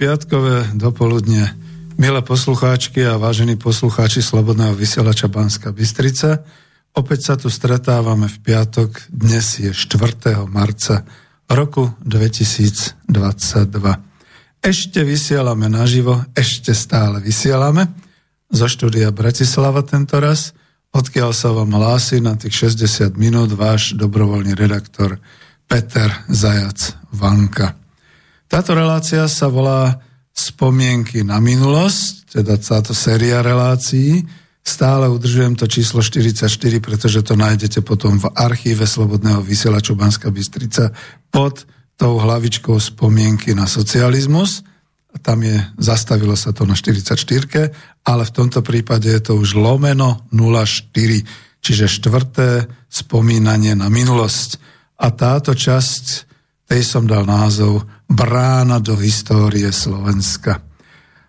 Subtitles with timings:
[0.00, 1.52] Piatkové dopoludne,
[2.00, 6.40] milé poslucháčky a vážení poslucháči Slobodného vysielača Banska Bystrica.
[6.96, 10.40] Opäť sa tu stretávame v piatok, dnes je 4.
[10.48, 11.04] marca
[11.52, 12.96] roku 2022.
[14.64, 17.92] Ešte vysielame naživo, ešte stále vysielame
[18.48, 20.56] zo štúdia Bratislava tento raz,
[20.96, 25.20] odkiaľ sa vám hlási na tých 60 minút váš dobrovoľný redaktor
[25.68, 27.79] Peter Zajac Vanka.
[28.50, 30.02] Táto relácia sa volá
[30.34, 34.26] Spomienky na minulosť, teda táto séria relácií.
[34.66, 36.50] Stále udržujem to číslo 44,
[36.82, 40.90] pretože to nájdete potom v archíve Slobodného vysielaču Banska Bystrica
[41.30, 41.62] pod
[41.94, 44.66] tou hlavičkou Spomienky na socializmus.
[45.14, 47.14] A tam je, zastavilo sa to na 44,
[48.02, 50.90] ale v tomto prípade je to už lomeno 04,
[51.62, 54.58] čiže štvrté spomínanie na minulosť.
[54.98, 56.26] A táto časť,
[56.66, 60.58] tej som dal názov brána do histórie Slovenska.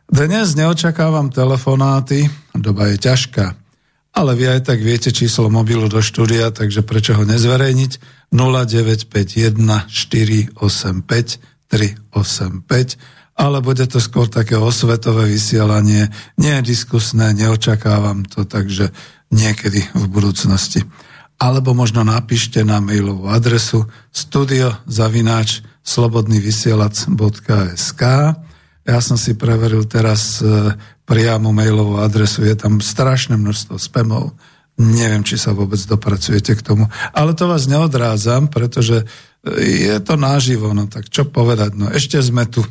[0.09, 2.27] Dnes neočakávam telefonáty,
[2.57, 3.55] doba je ťažká,
[4.11, 7.91] ale vy aj tak viete číslo mobilu do štúdia, takže prečo ho nezverejniť?
[8.33, 10.57] 0951 485
[11.71, 18.93] 385 ale bude to skôr také osvetové vysielanie, nie diskusné, neočakávam to, takže
[19.33, 20.85] niekedy v budúcnosti.
[21.41, 28.01] Alebo možno napíšte na mailovú adresu studiozavináč slobodnyvysielac.sk
[28.81, 30.73] Ja som si preveril teraz e,
[31.05, 34.33] priamo mailovú adresu, je tam strašné množstvo spamov.
[34.81, 36.89] Neviem, či sa vôbec dopracujete k tomu.
[37.13, 39.05] Ale to vás neodrádzam, pretože e,
[39.91, 42.65] je to náživo, no tak čo povedať, no ešte sme tu.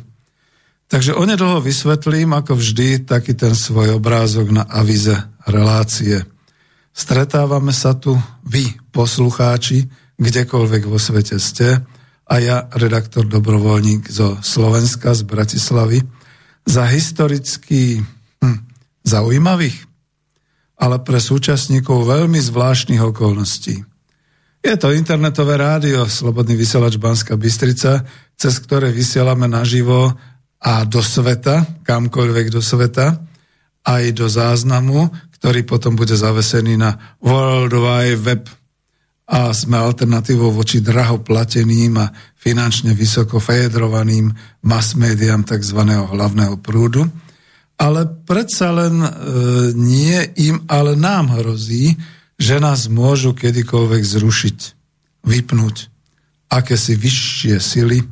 [0.91, 5.15] Takže onedlho vysvetlím, ako vždy, taký ten svoj obrázok na avize
[5.47, 6.27] relácie.
[6.91, 9.87] Stretávame sa tu, vy, poslucháči,
[10.19, 11.79] kdekoľvek vo svete ste,
[12.31, 15.99] a ja, redaktor dobrovoľník zo Slovenska, z Bratislavy,
[16.63, 17.99] za historicky
[18.39, 18.57] hm,
[19.03, 19.75] zaujímavých,
[20.79, 23.83] ale pre súčasníkov veľmi zvláštnych okolností.
[24.63, 28.07] Je to internetové rádio, Slobodný vysielač Banska Bystrica,
[28.39, 30.15] cez ktoré vysielame naživo
[30.61, 33.19] a do sveta, kamkoľvek do sveta,
[33.81, 35.09] aj do záznamu,
[35.41, 38.60] ktorý potom bude zavesený na World Wide Web
[39.31, 44.27] a sme alternatívou voči draho plateným a finančne vysoko fejedrovaným
[44.67, 45.79] mass médiám tzv.
[45.87, 47.07] hlavného prúdu.
[47.79, 49.09] Ale predsa len e,
[49.73, 51.95] nie im, ale nám hrozí,
[52.35, 54.57] že nás môžu kedykoľvek zrušiť,
[55.23, 55.75] vypnúť
[56.51, 58.03] akési vyššie sily,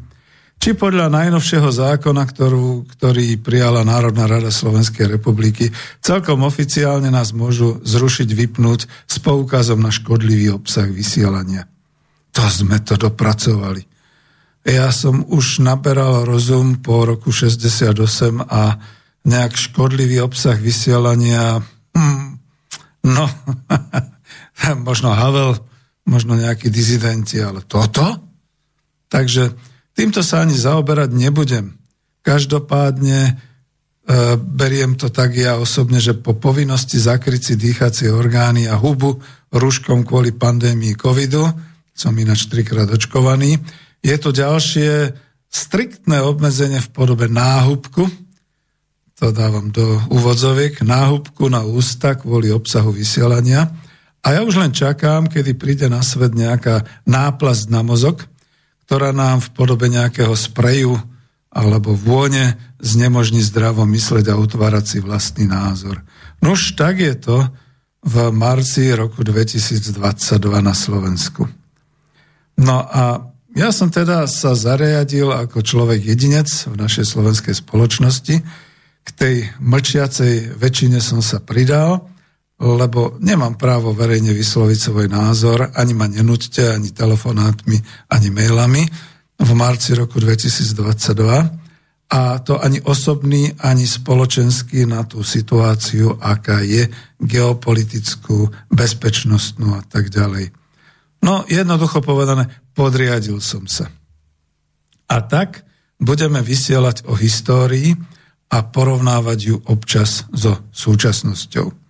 [0.59, 5.71] či podľa najnovšieho zákona, ktorú, ktorý prijala Národná rada Slovenskej republiky,
[6.03, 11.63] celkom oficiálne nás môžu zrušiť, vypnúť s poukazom na škodlivý obsah vysielania.
[12.35, 13.87] To sme to dopracovali.
[14.67, 17.95] Ja som už naberal rozum po roku 68
[18.43, 18.75] a
[19.23, 21.63] nejak škodlivý obsah vysielania,
[21.95, 22.27] hmm,
[23.07, 23.25] no,
[24.87, 25.55] možno Havel,
[26.03, 28.19] možno nejakí dizidenti, ale toto?
[29.07, 29.68] Takže
[29.99, 31.75] Týmto sa ani zaoberať nebudem.
[32.23, 33.31] Každopádne e,
[34.39, 39.19] beriem to tak ja osobne, že po povinnosti zakryť si dýchacie orgány a hubu
[39.51, 41.43] rúškom kvôli pandémii covidu,
[41.91, 43.59] som ináč trikrát očkovaný,
[43.99, 45.11] je to ďalšie
[45.51, 48.07] striktné obmedzenie v podobe náhubku,
[49.19, 53.67] to dávam do úvodzoviek, náhubku na ústa kvôli obsahu vysielania.
[54.23, 58.23] A ja už len čakám, kedy príde na svet nejaká náplast na mozog,
[58.89, 60.97] ktorá nám v podobe nejakého spreju
[61.53, 66.01] alebo vône znemožní zdravo mysleť a utvárať si vlastný názor.
[66.41, 67.37] No už tak je to
[68.01, 69.93] v marci roku 2022
[70.65, 71.45] na Slovensku.
[72.57, 78.41] No a ja som teda sa zariadil ako človek jedinec v našej slovenskej spoločnosti.
[79.05, 82.09] K tej mlčiacej väčšine som sa pridal
[82.59, 87.79] lebo nemám právo verejne vysloviť svoj názor, ani ma nenúďte, ani telefonátmi,
[88.11, 88.83] ani mailami
[89.39, 91.59] v marci roku 2022
[92.09, 96.89] a to ani osobný, ani spoločenský na tú situáciu, aká je
[97.21, 100.51] geopolitickú, bezpečnostnú a tak ďalej.
[101.21, 103.87] No, jednoducho povedané, podriadil som sa.
[105.09, 105.63] A tak
[106.01, 107.93] budeme vysielať o histórii
[108.49, 111.88] a porovnávať ju občas so súčasnosťou.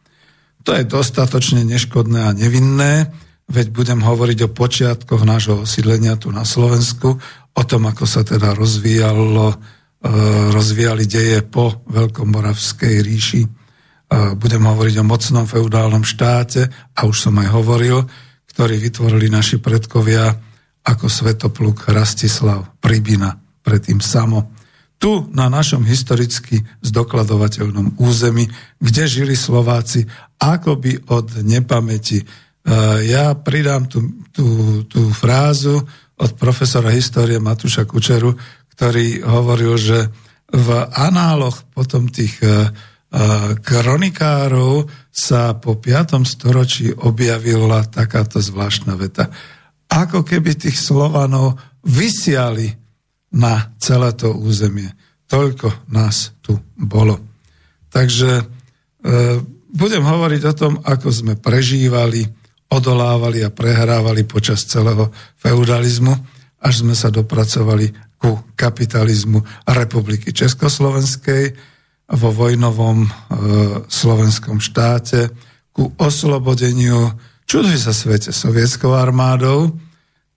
[0.68, 3.12] To je dostatočne neškodné a nevinné,
[3.50, 7.18] veď budem hovoriť o počiatkoch nášho osídlenia tu na Slovensku,
[7.56, 9.56] o tom, ako sa teda rozvíjalo, e,
[10.54, 13.42] rozvíjali deje po Veľkomoravskej ríši.
[13.44, 13.50] E,
[14.38, 18.06] budem hovoriť o mocnom feudálnom štáte, a už som aj hovoril,
[18.54, 20.30] ktorý vytvorili naši predkovia
[20.86, 23.34] ako Svetopluk Rastislav Pribina,
[23.64, 24.59] predtým Samo.
[25.00, 28.52] Tu na našom historicky zdokladovateľnom území,
[28.84, 30.04] kde žili Slováci
[30.38, 32.20] akoby od nepamäti.
[32.22, 32.26] E,
[33.08, 35.80] ja pridám tú, tú, tú frázu
[36.20, 38.36] od profesora histórie Matúša Kučeru,
[38.76, 40.12] ktorý hovoril, že
[40.52, 42.68] v análoch potom tých e,
[43.64, 46.28] kronikárov sa po 5.
[46.28, 49.32] storočí objavila takáto zvláštna veta.
[49.90, 51.58] Ako keby tých Slovanov
[51.88, 52.89] vysiali
[53.34, 54.90] na celé to územie.
[55.30, 57.22] Toľko nás tu bolo.
[57.94, 58.44] Takže e,
[59.70, 62.26] budem hovoriť o tom, ako sme prežívali,
[62.70, 66.14] odolávali a prehrávali počas celého feudalizmu,
[66.60, 71.78] až sme sa dopracovali ku kapitalizmu Republiky Československej,
[72.10, 73.10] vo vojnovom e,
[73.86, 75.30] slovenskom štáte
[75.70, 77.14] ku oslobodeniu,
[77.46, 79.78] čuduj sa svete, sovietskou armádou,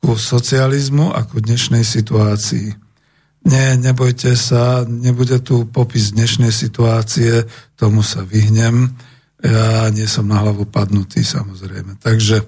[0.02, 2.74] ku socializmu a ku dnešnej situácii.
[3.46, 7.46] Nie, nebojte sa, nebude tu popis dnešnej situácie,
[7.78, 8.94] tomu sa vyhnem.
[9.42, 11.98] Ja nie som na hlavu padnutý, samozrejme.
[12.02, 12.46] Takže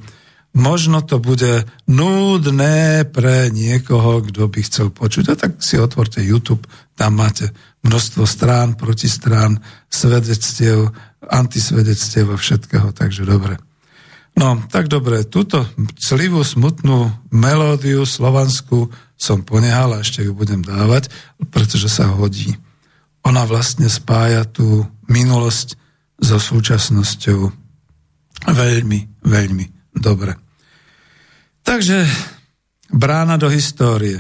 [0.55, 5.25] možno to bude núdne pre niekoho, kto by chcel počuť.
[5.31, 7.51] A tak si otvorte YouTube, tam máte
[7.83, 9.59] množstvo strán, protistrán,
[9.91, 13.59] svedectiev, antisvedectiev a všetkého, takže dobre.
[14.35, 15.63] No, tak dobre, túto
[15.95, 21.07] clivú, smutnú melódiu slovanskú som ponehal a ešte ju budem dávať,
[21.55, 22.59] pretože sa hodí.
[23.23, 25.79] Ona vlastne spája tú minulosť
[26.19, 27.47] so súčasnosťou
[28.51, 30.35] veľmi, veľmi dobre.
[31.63, 32.05] Takže
[32.91, 34.19] brána do histórie.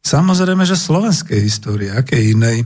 [0.00, 2.64] Samozrejme, že slovenskej histórie, aké inej,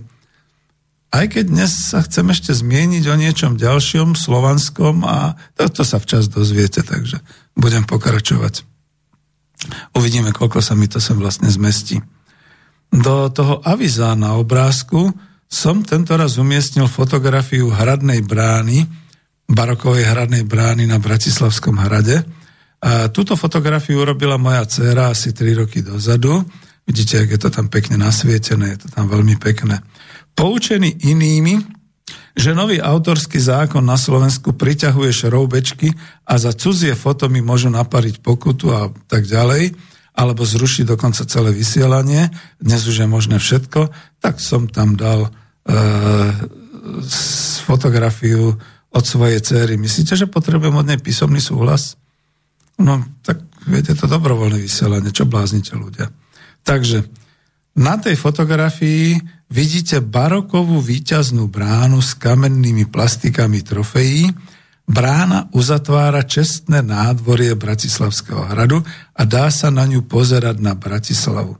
[1.14, 6.02] aj keď dnes sa chcem ešte zmieniť o niečom ďalšom, slovanskom a to, to sa
[6.02, 7.22] včas dozviete, takže
[7.54, 8.66] budem pokračovať.
[9.94, 12.02] Uvidíme, koľko sa mi to sem vlastne zmestí.
[12.90, 15.14] Do toho aviza na obrázku
[15.46, 18.82] som tento raz umiestnil fotografiu hradnej brány,
[19.46, 22.26] barokovej hradnej brány na Bratislavskom hrade.
[22.82, 26.42] A túto fotografiu urobila moja dcéra asi 3 roky dozadu.
[26.84, 29.78] Vidíte, ak je to tam pekne nasvietené, je to tam veľmi pekné
[30.34, 31.62] poučený inými,
[32.34, 35.94] že nový autorský zákon na Slovensku priťahuje šroubečky
[36.26, 39.72] a za cudzie foto mi môžu napariť pokutu a tak ďalej,
[40.14, 45.30] alebo zrušiť dokonca celé vysielanie, dnes už je možné všetko, tak som tam dal e,
[47.66, 48.54] fotografiu
[48.94, 49.74] od svojej cery.
[49.74, 51.98] Myslíte, že potrebujem od nej písomný súhlas?
[52.78, 56.10] No, tak viete, to dobrovoľné vysielanie, čo bláznite ľudia.
[56.62, 57.06] Takže
[57.74, 59.18] na tej fotografii
[59.54, 64.34] vidíte barokovú výťaznú bránu s kamennými plastikami trofejí.
[64.84, 68.82] Brána uzatvára čestné nádvorie Bratislavského hradu
[69.14, 71.54] a dá sa na ňu pozerať na Bratislavu.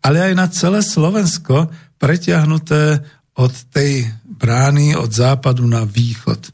[0.00, 1.68] Ale aj na celé Slovensko
[2.00, 3.04] pretiahnuté
[3.36, 6.50] od tej brány od západu na východ.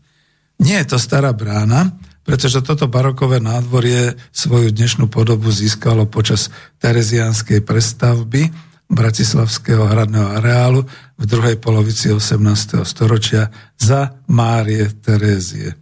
[0.61, 6.53] Nie je to stará brána, pretože toto barokové nádvorie svoju dnešnú podobu získalo počas
[6.85, 10.83] terezianskej prestavby, Bratislavského hradného areálu
[11.15, 12.83] v druhej polovici 18.
[12.83, 15.79] storočia za Márie Terézie.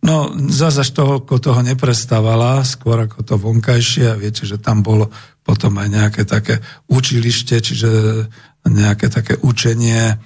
[0.00, 5.12] No, zase až toho, toho neprestávala, skôr ako to vonkajšie a viete, že tam bolo
[5.44, 7.88] potom aj nejaké také učilište, čiže
[8.64, 10.16] nejaké také učenie e,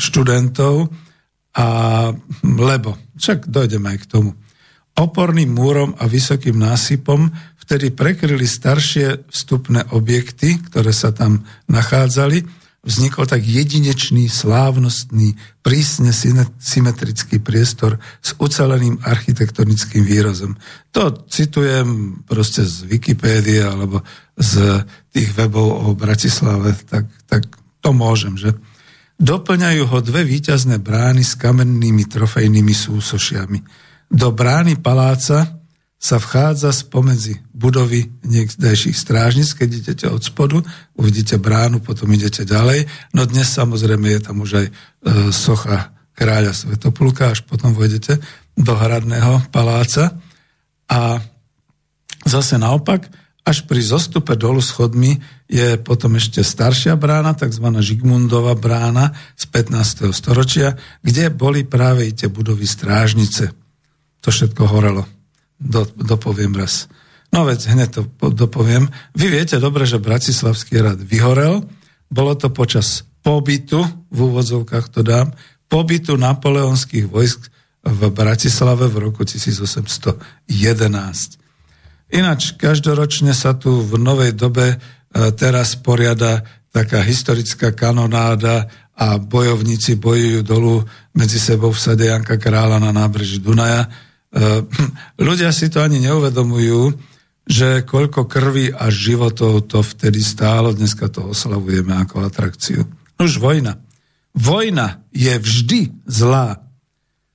[0.00, 0.88] študentov,
[1.50, 1.66] a
[2.46, 4.30] lebo, však dojdeme aj k tomu.
[4.94, 7.30] Oporným múrom a vysokým násypom
[7.70, 12.42] vtedy prekryli staršie vstupné objekty, ktoré sa tam nachádzali.
[12.82, 16.10] Vznikol tak jedinečný, slávnostný, prísne
[16.58, 20.58] symetrický priestor s uceleným architektonickým výrazom.
[20.90, 24.02] To citujem proste z Wikipédie alebo
[24.34, 24.82] z
[25.14, 27.46] tých webov o Bratislave, tak, tak
[27.78, 28.50] to môžem, že?
[29.22, 33.62] Doplňajú ho dve výťazné brány s kamennými trofejnými súsošiami.
[34.10, 35.59] Do brány paláca
[36.00, 40.64] sa vchádza spomedzi budovy niekdejších strážnic, keď idete od spodu,
[40.96, 42.88] uvidíte bránu, potom idete ďalej.
[43.12, 44.72] No dnes samozrejme je tam už aj e,
[45.28, 48.16] socha kráľa Svetopluka, až potom vojdete
[48.56, 50.16] do hradného paláca.
[50.88, 51.20] A
[52.24, 53.04] zase naopak,
[53.44, 55.20] až pri zostupe dolu schodmi
[55.52, 57.66] je potom ešte staršia brána, tzv.
[57.76, 60.16] Žigmundova brána z 15.
[60.16, 63.52] storočia, kde boli práve i tie budovy strážnice.
[64.24, 65.19] To všetko horelo
[65.60, 66.88] do, dopoviem raz.
[67.30, 68.02] No veď hneď to
[68.34, 68.90] dopoviem.
[69.14, 71.62] Vy viete dobre, že Bratislavský rad vyhorel.
[72.10, 75.30] Bolo to počas pobytu, v úvodzovkách to dám,
[75.70, 77.46] pobytu napoleonských vojsk
[77.86, 81.38] v Bratislave v roku 1811.
[82.10, 84.76] Ináč každoročne sa tu v novej dobe e,
[85.38, 86.42] teraz poriada
[86.74, 88.66] taká historická kanonáda
[88.98, 90.82] a bojovníci bojujú dolu
[91.14, 93.86] medzi sebou v sade Janka Krála na nábreží Dunaja.
[94.30, 94.62] E,
[95.26, 96.94] ľudia si to ani neuvedomujú,
[97.50, 102.86] že koľko krvi a životov to vtedy stálo, dneska to oslavujeme ako atrakciu.
[103.18, 103.82] Už vojna.
[104.30, 106.62] Vojna je vždy zlá,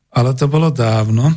[0.07, 1.35] ale to bolo dávno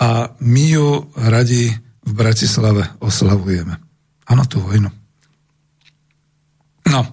[0.00, 1.68] a my ju radi
[2.00, 3.76] v Bratislave oslavujeme.
[4.24, 4.88] Áno, tú vojnu.
[6.88, 7.04] No,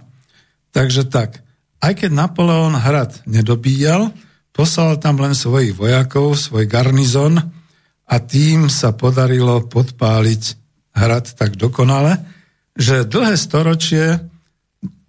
[0.72, 1.44] takže tak.
[1.84, 4.16] Aj keď Napoleon hrad nedobíjal,
[4.56, 7.44] poslal tam len svojich vojakov, svoj garnizon
[8.06, 10.44] a tým sa podarilo podpáliť
[10.96, 12.22] hrad tak dokonale,
[12.78, 14.20] že dlhé storočie,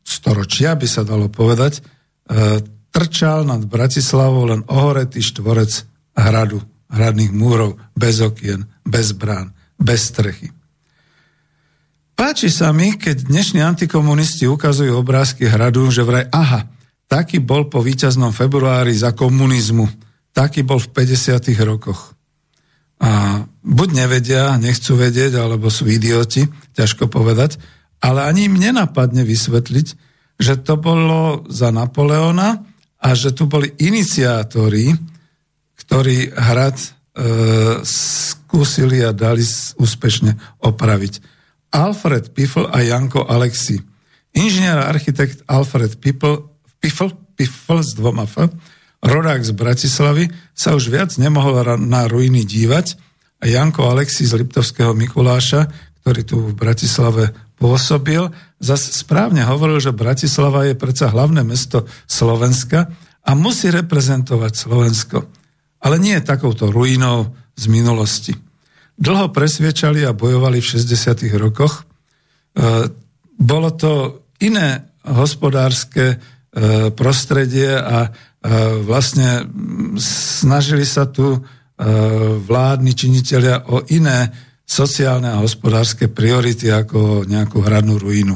[0.03, 5.85] storočia by sa dalo povedať, e, trčal nad Bratislavou len ohoretý štvorec
[6.17, 10.49] hradu, hradných múrov, bez okien, bez brán, bez strechy.
[12.17, 16.65] Páči sa mi, keď dnešní antikomunisti ukazujú obrázky hradu, že vraj, aha,
[17.13, 19.85] taký bol po víťaznom februári za komunizmu,
[20.33, 21.53] taký bol v 50.
[21.61, 22.16] rokoch.
[22.97, 27.61] A buď nevedia, nechcú vedieť, alebo sú idioti, ťažko povedať,
[28.01, 29.87] ale ani im nenapadne vysvetliť,
[30.37, 32.65] že to bolo za Napoleona
[33.01, 34.93] a že tu boli iniciátori,
[35.77, 36.89] ktorí hrad e,
[37.85, 39.45] skúsili a dali
[39.81, 41.21] úspešne opraviť.
[41.73, 43.81] Alfred Piffle a Janko Alexi.
[44.37, 46.49] Inžinier a architekt Alfred Piffle,
[46.81, 48.49] Piffle, Piffle s dvoma F,
[49.07, 52.99] rodák z Bratislavy, sa už viac nemohol na ruiny dívať
[53.41, 55.71] a Janko Alexi z Liptovského Mikuláša,
[56.03, 58.27] ktorý tu v Bratislave pôsobil,
[58.59, 62.91] zase správne hovoril, že Bratislava je predsa hlavné mesto Slovenska
[63.23, 65.19] a musí reprezentovať Slovensko.
[65.81, 68.35] Ale nie takouto ruinou z minulosti
[68.97, 71.29] dlho presviečali a bojovali v 60.
[71.37, 71.85] rokoch.
[71.85, 72.89] E,
[73.37, 76.17] bolo to iné hospodárske e,
[76.97, 78.11] prostredie a
[78.87, 79.49] vlastne
[80.39, 81.43] snažili sa tu
[82.47, 84.33] vládni činiteľia o iné
[84.67, 88.35] sociálne a hospodárske priority ako nejakú hradnú ruinu.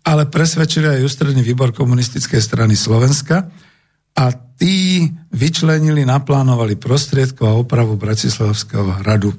[0.00, 3.52] Ale presvedčili aj ústredný výbor komunistickej strany Slovenska
[4.16, 4.24] a
[4.56, 9.30] tí vyčlenili, naplánovali prostriedko a opravu Bratislavského hradu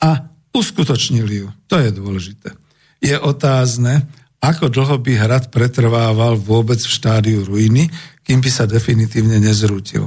[0.00, 1.48] a uskutočnili ju.
[1.66, 2.54] To je dôležité.
[3.02, 4.06] Je otázne,
[4.40, 7.90] ako dlho by hrad pretrvával vôbec v štádiu ruiny,
[8.30, 10.06] kým by sa definitívne nezrútil.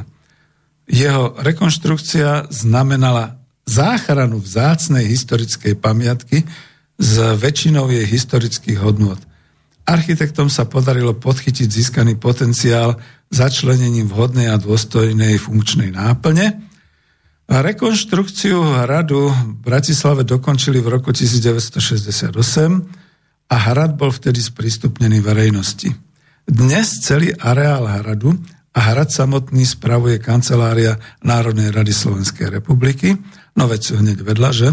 [0.87, 3.35] Jeho rekonštrukcia znamenala
[3.67, 6.47] záchranu vzácnej historickej pamiatky
[6.95, 9.19] s väčšinou jej historických hodnôt.
[9.83, 12.95] Architektom sa podarilo podchytiť získaný potenciál
[13.27, 16.63] začlenením vhodnej a dôstojnej funkčnej náplne,
[17.43, 22.31] Rekonštrukciu hradu v Bratislave dokončili v roku 1968
[23.51, 25.91] a hrad bol vtedy sprístupnený verejnosti.
[26.43, 28.35] Dnes celý areál hradu
[28.75, 33.15] a hrad samotný spravuje kancelária Národnej rady Slovenskej republiky,
[33.55, 34.69] no veď hneď vedľa, že?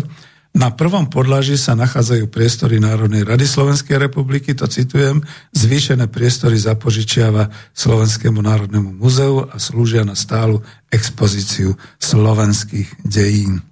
[0.50, 5.22] Na prvom podlaží sa nachádzajú priestory Národnej rady Slovenskej republiky, to citujem,
[5.54, 10.58] zvýšené priestory zapožičiava Slovenskému národnému muzeu a slúžia na stálu
[10.90, 13.62] expozíciu slovenských dejín.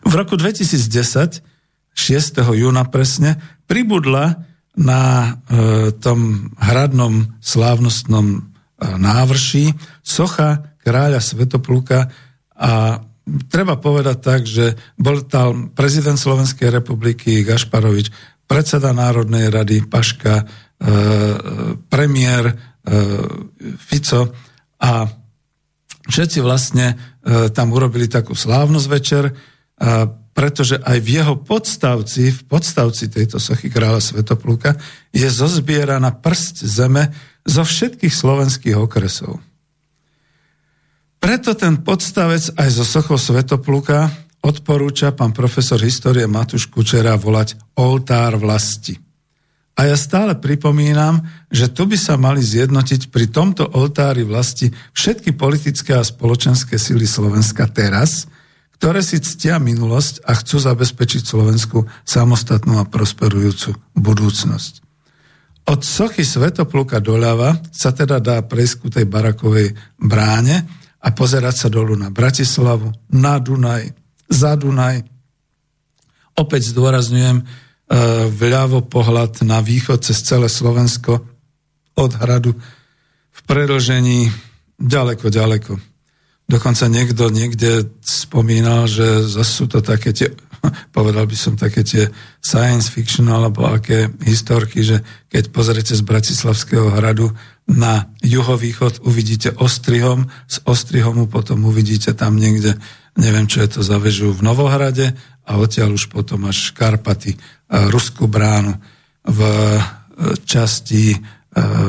[0.00, 1.44] V roku 2010,
[1.92, 2.40] 6.
[2.56, 3.36] júna presne,
[3.68, 4.49] pribudla
[4.80, 5.30] na e,
[6.00, 8.38] tom hradnom slávnostnom e,
[8.96, 12.08] návrší socha kráľa Svetopluka.
[12.56, 13.04] A
[13.52, 18.08] treba povedať tak, že bol tam prezident Slovenskej republiky Gašparovič,
[18.48, 20.44] predseda Národnej rady Paška, e,
[21.92, 22.54] premiér e,
[23.76, 24.32] Fico.
[24.80, 25.04] A
[26.08, 26.96] všetci vlastne
[27.52, 29.28] tam urobili takú slávnosť večer,
[30.40, 34.72] pretože aj v jeho podstavci, v podstavci tejto sochy kráľa Svetopluka
[35.12, 37.12] je zozbieraná prst zeme
[37.44, 39.36] zo všetkých slovenských okresov.
[41.20, 44.08] Preto ten podstavec aj zo sochou Svetopluka
[44.40, 48.96] odporúča pán profesor histórie Matuš Kučera volať oltár vlasti.
[49.76, 51.20] A ja stále pripomínam,
[51.52, 57.04] že tu by sa mali zjednotiť pri tomto oltári vlasti všetky politické a spoločenské sily
[57.04, 58.24] Slovenska teraz,
[58.80, 64.88] ktoré si ctia minulosť a chcú zabezpečiť Slovensku samostatnú a prosperujúcu budúcnosť.
[65.68, 70.64] Od sochy Svetopluka doľava sa teda dá prejsť ku tej barakovej bráne,
[71.00, 73.88] a pozerať sa dolu na Bratislavu, na Dunaj,
[74.28, 75.00] za Dunaj.
[76.36, 77.44] Opäť zdôrazňujem e,
[78.28, 81.24] vľavo pohľad na východ cez celé Slovensko
[81.96, 82.52] od hradu
[83.32, 84.28] v predlžení
[84.76, 85.72] ďaleko, ďaleko.
[86.50, 90.34] Dokonca niekto niekde spomínal, že zase sú to také tie
[90.96, 92.08] povedal by som také tie
[92.40, 97.32] science fiction alebo aké historky, že keď pozrete z Bratislavského hradu
[97.70, 102.76] na juhovýchod, uvidíte Ostrihom, z Ostrihomu potom uvidíte tam niekde,
[103.14, 105.14] neviem čo je to za vežu v Novohrade
[105.46, 107.38] a odtiaľ už potom až Karpaty,
[107.70, 108.74] Ruskú bránu
[109.22, 109.80] v e,
[110.42, 111.18] časti e,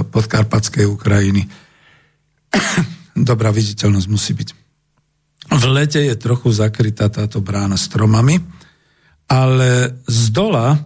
[0.06, 1.50] podkarpatskej Ukrajiny.
[3.16, 4.50] Dobrá viditeľnosť musí byť.
[5.52, 8.40] V lete je trochu zakrytá táto brána stromami,
[9.28, 10.80] ale z dola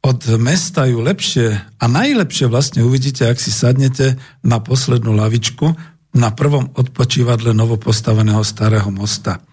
[0.00, 5.76] od mesta ju lepšie a najlepšie vlastne uvidíte, ak si sadnete na poslednú lavičku
[6.16, 9.44] na prvom odpočívadle novopostaveného starého mosta,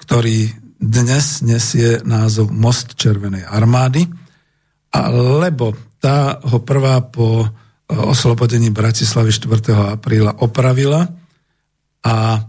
[0.00, 0.48] ktorý
[0.80, 4.08] dnes nesie názov Most Červenej armády,
[5.44, 7.48] lebo tá ho prvá po
[7.88, 10.00] oslobodení Bratislavy 4.
[10.00, 11.23] apríla opravila
[12.04, 12.44] a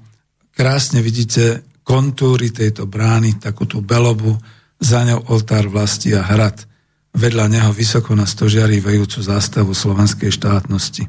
[0.51, 4.35] krásne vidíte kontúry tejto brány, takú tú belobu,
[4.75, 6.67] za ňou oltár vlasti a hrad.
[7.15, 11.07] Vedľa neho vysoko na stožiari vejúcu zástavu slovenskej štátnosti.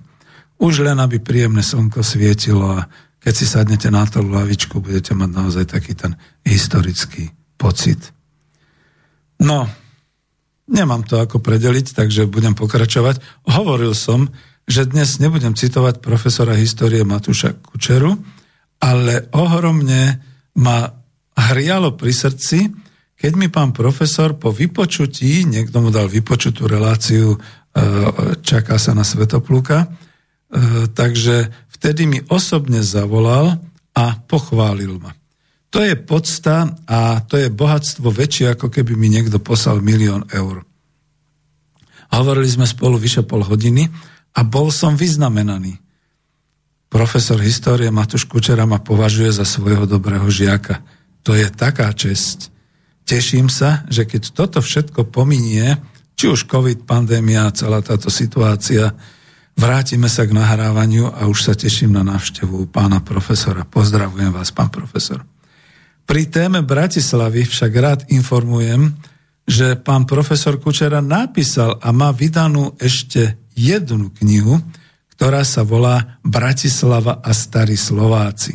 [0.62, 2.86] Už len, aby príjemné slnko svietilo a
[3.18, 6.14] keď si sadnete na tú lavičku, budete mať naozaj taký ten
[6.46, 8.14] historický pocit.
[9.42, 9.66] No,
[10.70, 13.18] nemám to ako predeliť, takže budem pokračovať.
[13.50, 14.30] Hovoril som,
[14.70, 18.14] že dnes nebudem citovať profesora histórie Matúša Kučeru,
[18.80, 20.20] ale ohromne
[20.56, 20.88] ma
[21.36, 22.58] hrialo pri srdci,
[23.16, 27.38] keď mi pán profesor po vypočutí, niekto mu dal vypočutú reláciu, e,
[28.44, 29.88] čaká sa na Svetoplúka, e,
[30.92, 33.56] takže vtedy mi osobne zavolal
[33.96, 35.16] a pochválil ma.
[35.72, 40.64] To je podsta a to je bohatstvo väčšie, ako keby mi niekto poslal milión eur.
[42.12, 43.88] Hovorili sme spolu vyše pol hodiny
[44.36, 45.76] a bol som vyznamenaný.
[46.96, 50.80] Profesor histórie Matúš Kučera ma považuje za svojho dobrého žiaka.
[51.28, 52.48] To je taká česť.
[53.04, 55.76] Teším sa, že keď toto všetko pominie,
[56.16, 58.96] či už COVID, pandémia, celá táto situácia,
[59.60, 63.68] vrátime sa k nahrávaniu a už sa teším na návštevu pána profesora.
[63.68, 65.20] Pozdravujem vás, pán profesor.
[66.08, 68.96] Pri téme Bratislavy však rád informujem,
[69.44, 74.64] že pán profesor Kučera napísal a má vydanú ešte jednu knihu,
[75.16, 78.52] ktorá sa volá Bratislava a starí Slováci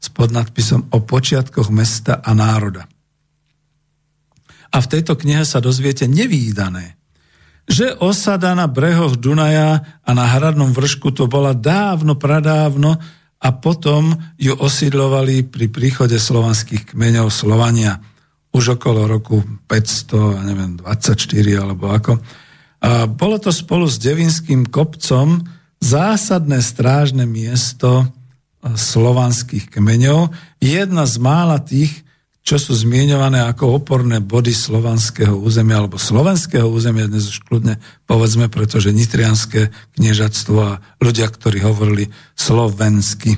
[0.00, 2.88] s podnadpisom o počiatkoch mesta a národa.
[4.70, 6.94] A v tejto knihe sa dozviete nevýdané,
[7.66, 12.96] že osada na brehoch Dunaja a na hradnom vršku to bola dávno, pradávno
[13.42, 17.98] a potom ju osídlovali pri príchode slovanských kmeňov Slovania
[18.50, 21.14] už okolo roku 500, neviem, 24
[21.62, 22.18] alebo ako.
[22.80, 25.38] A bolo to spolu s Devinským kopcom,
[25.80, 32.04] zásadné strážne miesto eh, slovanských kmeňov, jedna z mála tých,
[32.40, 37.76] čo sú zmienované ako oporné body slovanského územia alebo slovenského územia, dnes už kľudne
[38.08, 43.36] povedzme, pretože nitrianské kniežatstvo a ľudia, ktorí hovorili slovensky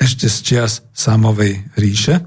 [0.00, 2.24] ešte z čias samovej ríše.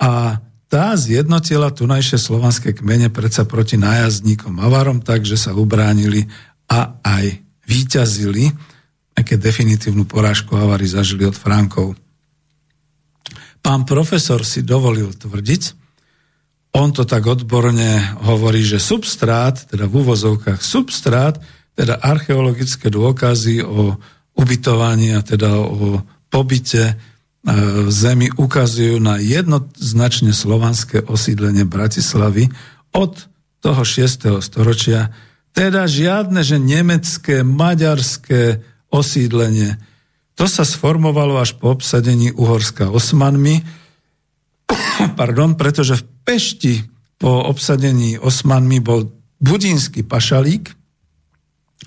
[0.00, 6.28] A tá zjednotila tunajšie slovanské kmene predsa proti nájazdníkom Avarom, takže sa ubránili
[6.68, 8.50] a aj výťazili,
[9.12, 11.98] keď definitívnu porážku Avary zažili od Frankov.
[13.60, 15.62] Pán profesor si dovolil tvrdiť,
[16.78, 21.40] on to tak odborne hovorí, že substrát, teda v úvozovkách substrát,
[21.74, 23.98] teda archeologické dôkazy o
[24.38, 26.94] ubytovaní a teda o pobyte
[27.48, 32.52] v zemi ukazujú na jednoznačne slovanské osídlenie Bratislavy
[32.94, 33.14] od
[33.58, 34.38] toho 6.
[34.44, 35.10] storočia
[35.58, 38.62] teda žiadne, že nemecké, maďarské
[38.94, 39.74] osídlenie.
[40.38, 43.66] To sa sformovalo až po obsadení Uhorska osmanmi,
[45.18, 46.74] pardon, pretože v Pešti
[47.18, 49.10] po obsadení osmanmi bol
[49.42, 50.70] budínsky pašalík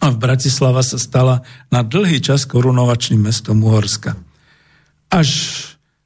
[0.03, 4.19] a v Bratislava sa stala na dlhý čas korunovačným mestom Uhorska.
[5.07, 5.29] Až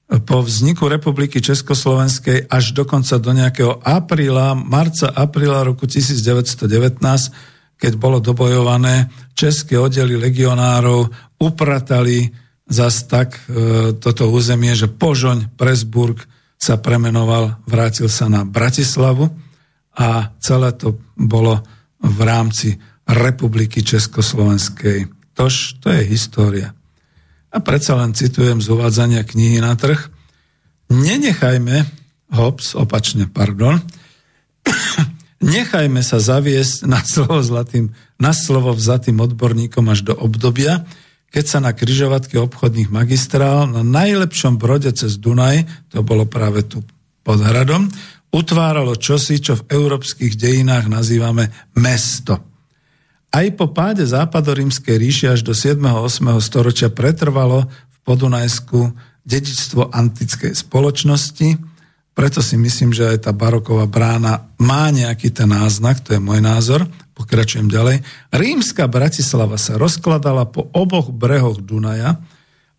[0.05, 8.23] po vzniku republiky Československej až dokonca do nejakého apríla, marca, apríla roku 1919 keď bolo
[8.23, 12.31] dobojované, české oddely legionárov upratali
[12.65, 16.17] zas tak e, toto územie, že Požoň, Presburg
[16.55, 19.29] sa premenoval, vrátil sa na Bratislavu
[19.95, 21.61] a celé to bolo
[22.01, 25.07] v rámci Republiky Československej.
[25.37, 26.73] Tož to je história.
[27.53, 30.09] A predsa len citujem z uvádzania knihy na trh.
[30.89, 31.85] Nenechajme,
[32.33, 33.79] hops, opačne, pardon,
[35.45, 40.89] Nechajme sa zaviesť na slovo, zlatým, na slovo vzatým odborníkom až do obdobia,
[41.29, 46.81] keď sa na kryžovatke obchodných magistrál na najlepšom brode cez Dunaj, to bolo práve tu
[47.21, 47.93] pod hradom,
[48.33, 52.41] utváralo čosi, čo v európskych dejinách nazývame mesto.
[53.29, 55.77] Aj po páde západorímskej ríše až do 7.
[55.77, 56.41] 8.
[56.41, 58.95] storočia pretrvalo v Podunajsku
[59.27, 61.74] dedičstvo antickej spoločnosti,
[62.15, 66.39] preto si myslím, že aj tá baroková brána má nejaký ten náznak, to je môj
[66.39, 68.07] názor, pokračujem ďalej.
[68.31, 72.23] Rímska Bratislava sa rozkladala po oboch brehoch Dunaja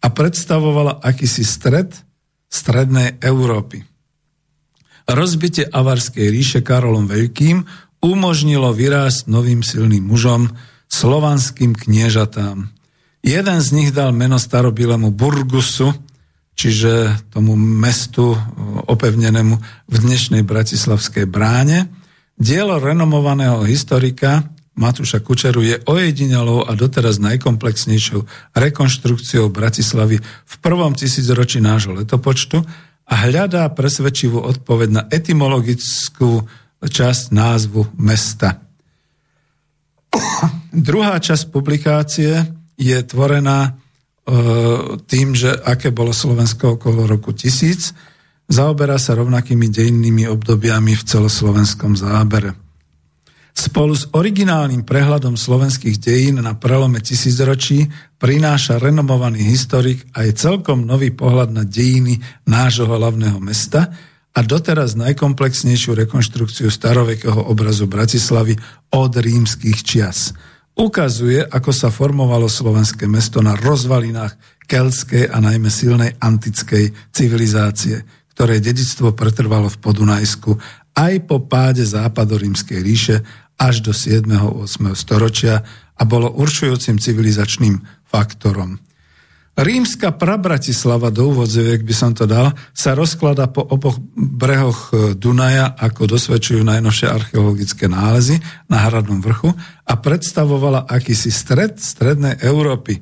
[0.01, 1.93] a predstavovala akýsi stred
[2.49, 3.85] strednej Európy.
[5.07, 7.63] Rozbitie Avarskej ríše Karolom Veľkým
[8.01, 10.51] umožnilo vyrásť novým silným mužom,
[10.89, 12.73] slovanským kniežatám.
[13.21, 15.93] Jeden z nich dal meno starobilému Burgusu,
[16.57, 18.33] čiže tomu mestu
[18.89, 19.55] opevnenému
[19.93, 21.93] v dnešnej Bratislavskej bráne.
[22.41, 31.65] Dielo renomovaného historika Matúša Kučeru je ojedinelou a doteraz najkomplexnejšou rekonštrukciou Bratislavy v prvom tisícročí
[31.65, 32.61] nášho letopočtu
[33.09, 36.45] a hľadá presvedčivú odpoveď na etymologickú
[36.85, 38.61] časť názvu mesta.
[40.89, 42.45] Druhá časť publikácie
[42.77, 43.81] je tvorená
[45.07, 51.95] tým, že aké bolo Slovensko okolo roku 1000, zaoberá sa rovnakými dejinnými obdobiami v celoslovenskom
[51.95, 52.59] zábere.
[53.57, 57.89] Spolu s originálnym prehľadom slovenských dejín na prelome tisícročí
[58.21, 63.89] prináša renomovaný historik aj celkom nový pohľad na dejiny nášho hlavného mesta
[64.37, 68.61] a doteraz najkomplexnejšiu rekonštrukciu starovekého obrazu Bratislavy
[68.93, 70.37] od rímskych čias.
[70.77, 74.37] Ukazuje, ako sa formovalo slovenské mesto na rozvalinách
[74.69, 78.05] kelskej a najmä silnej antickej civilizácie,
[78.37, 80.53] ktoré dedictvo pretrvalo v Podunajsku
[80.93, 83.17] aj po páde západorímskej ríše
[83.57, 84.29] až do 7.
[84.29, 84.69] 8.
[84.93, 85.65] storočia
[85.97, 88.77] a bolo určujúcim civilizačným faktorom.
[89.57, 95.73] Rímska prabratislava do úvodzoviek by som to dal, sa rozklada po oboch brehoch e, Dunaja,
[95.81, 98.37] ako dosvedčujú najnovšie archeologické nálezy
[98.69, 99.49] na Hradnom vrchu
[99.89, 103.01] a predstavovala akýsi stred strednej Európy.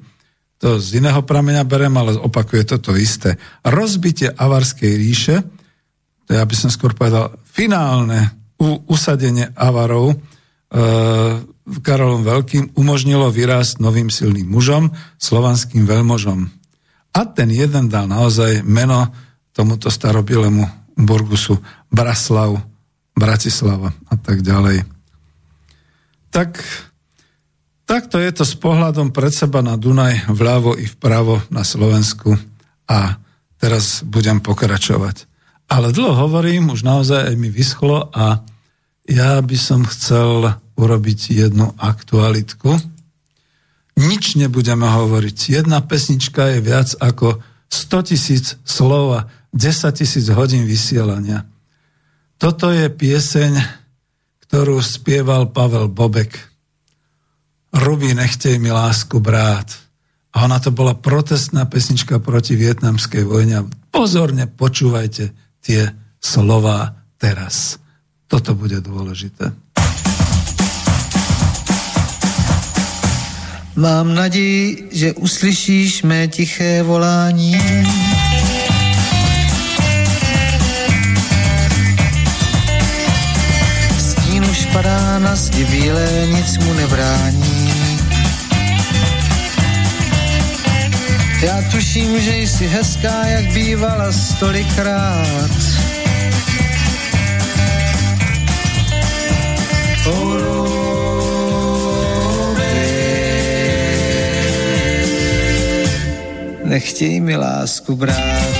[0.63, 3.35] To z iného prameňa berem, ale opakuje toto isté.
[3.67, 5.43] Rozbitie Avarskej ríše,
[6.31, 8.31] to ja by som skôr povedal finálne
[8.87, 10.23] usadenie Avarov,
[11.65, 16.53] Karolom Veľkým umožnilo vyrásť novým silným mužom, slovanským veľmožom.
[17.15, 19.09] A ten jeden dal naozaj meno
[19.57, 20.67] tomuto starobilému
[20.99, 21.57] Burgusu
[21.89, 22.61] Braslav,
[23.15, 24.85] Bratislava a tak ďalej.
[26.35, 26.59] Tak,
[27.87, 32.35] takto je to s pohľadom pred seba na Dunaj vľavo i vpravo na Slovensku
[32.91, 33.23] a
[33.57, 35.31] teraz budem pokračovať.
[35.71, 38.43] Ale dlho hovorím, už naozaj aj mi vyschlo a
[39.05, 42.81] ja by som chcel urobiť jednu aktualitku.
[43.95, 45.63] Nič nebudeme hovoriť.
[45.63, 47.39] Jedna pesnička je viac ako
[47.71, 49.21] 100 tisíc slov a
[49.55, 51.47] 10 tisíc hodín vysielania.
[52.43, 53.55] Toto je pieseň,
[54.51, 56.35] ktorú spieval Pavel Bobek.
[57.71, 59.71] Ruby, nechtej mi lásku brát.
[60.35, 63.71] A ona to bola protestná pesnička proti vietnamskej vojne.
[63.95, 65.31] Pozorne počúvajte
[65.63, 67.79] tie slova teraz.
[68.35, 69.55] Toto bude dôležité.
[73.79, 77.55] Mám naději, že uslyšíš mé tiché volání.
[83.99, 87.71] Stín už padá na zdi bílé, nic mu nebrání.
[91.43, 95.74] Já tuším, že jsi hezká, jak bývala stolikrát.
[106.75, 108.57] Nechtěj mi lásku brát.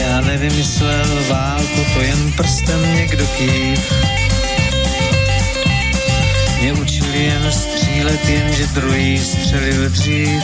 [0.00, 3.92] Já nevymyslel válku, to jen prstem někdo kýv.
[6.60, 10.42] Mě učili jen střílet, jenže druhý střelil dřív.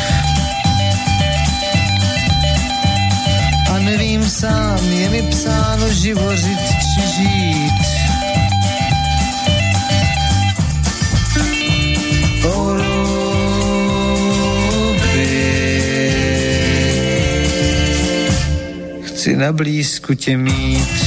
[3.74, 7.86] A nevím sám, je mi psáno živořit žít.
[19.26, 21.06] chci na blízku tě mít.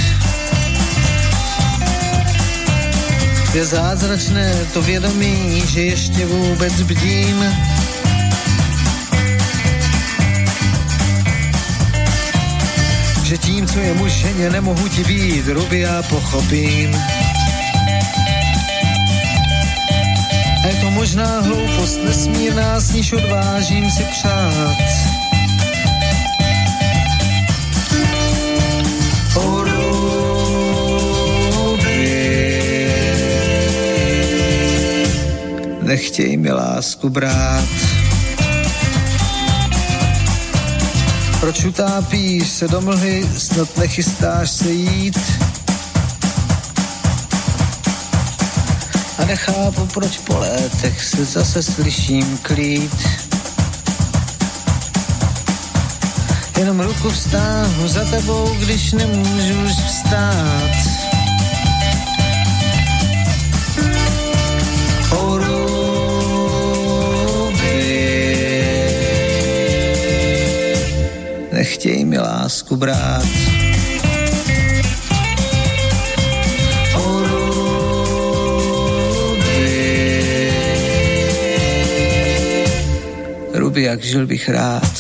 [3.54, 7.45] Je zázračné to vědomí, že ještě vůbec bdím.
[13.39, 16.95] tím, co je mu ženě, nemohu ti být, ruby já pochopím.
[20.63, 24.78] A je to možná hloupost nesmírná, s níž odvážím si přát.
[35.89, 37.88] Nechtěj mi lásku brát.
[41.49, 45.19] Proč utápíš se do mlhy, snad nechystáš se jít?
[49.17, 53.07] A nechápu, proč po létech se zase slyším klít.
[56.59, 60.98] Jenom ruku vstáhnu za tebou, když nemůžu už vstát.
[71.69, 73.25] Nechtěj mi lásku brát.
[83.53, 84.93] Ruby, jak žil bych rád.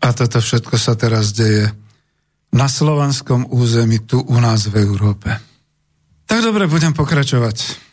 [0.00, 1.68] A toto všetko sa teraz deje
[2.56, 5.36] na slovanskom území, tu u nás v Európe.
[6.24, 7.87] Tak dobre, budem pokračovať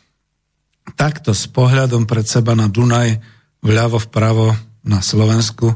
[0.96, 3.20] takto s pohľadom pred seba na Dunaj,
[3.60, 4.56] vľavo vpravo
[4.88, 5.76] na Slovensku.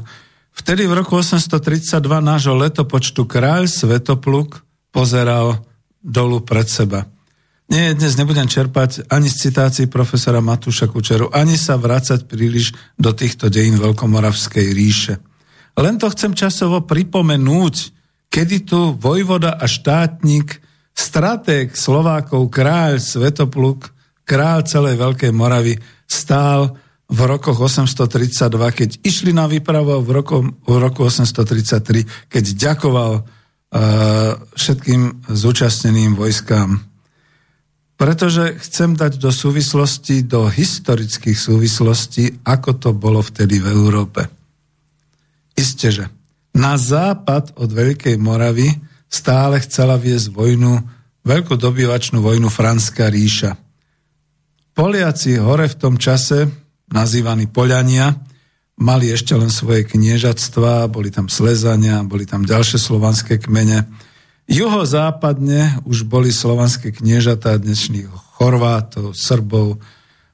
[0.50, 5.62] Vtedy v roku 832 nášho letopočtu kráľ Svetopluk pozeral
[6.00, 7.06] dolu pred seba.
[7.70, 13.14] Nie, dnes nebudem čerpať ani z citácií profesora Matúša Kučeru, ani sa vrácať príliš do
[13.14, 15.22] týchto dejín Veľkomoravskej ríše.
[15.78, 17.94] Len to chcem časovo pripomenúť,
[18.26, 20.58] kedy tu vojvoda a štátnik,
[20.98, 23.94] stratég Slovákov, kráľ Svetopluk,
[24.30, 25.74] král celej Veľkej Moravy,
[26.06, 26.78] stál
[27.10, 33.24] v rokoch 832, keď išli na výpravu v roku, v roku 833, keď ďakoval uh,
[34.54, 36.78] všetkým zúčastneným vojskám.
[37.98, 44.30] Pretože chcem dať do súvislosti, do historických súvislostí, ako to bolo vtedy v Európe.
[45.58, 46.04] Isté, že
[46.54, 48.70] na západ od Veľkej Moravy
[49.10, 50.80] stále chcela viesť vojnu,
[51.26, 53.58] veľkú dobyvačnú vojnu Franská ríša.
[54.80, 56.48] Poliaci hore v tom čase,
[56.88, 58.16] nazývaní Poliania,
[58.80, 63.84] mali ešte len svoje kniežatstva, boli tam Slezania, boli tam ďalšie slovanské kmene.
[64.48, 68.08] Juhozápadne už boli slovanské kniežatá dnešných
[68.40, 69.84] Chorvátov, Srbov.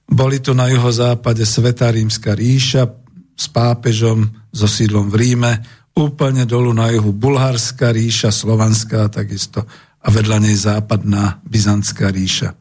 [0.06, 2.86] Boli tu na juhozápade Sveta rímska ríša
[3.34, 5.52] s pápežom, so sídlom v Ríme,
[5.98, 9.66] úplne dolu na juhu Bulharská ríša, Slovanská takisto
[9.98, 12.54] a vedľa nej západná Byzantská ríša.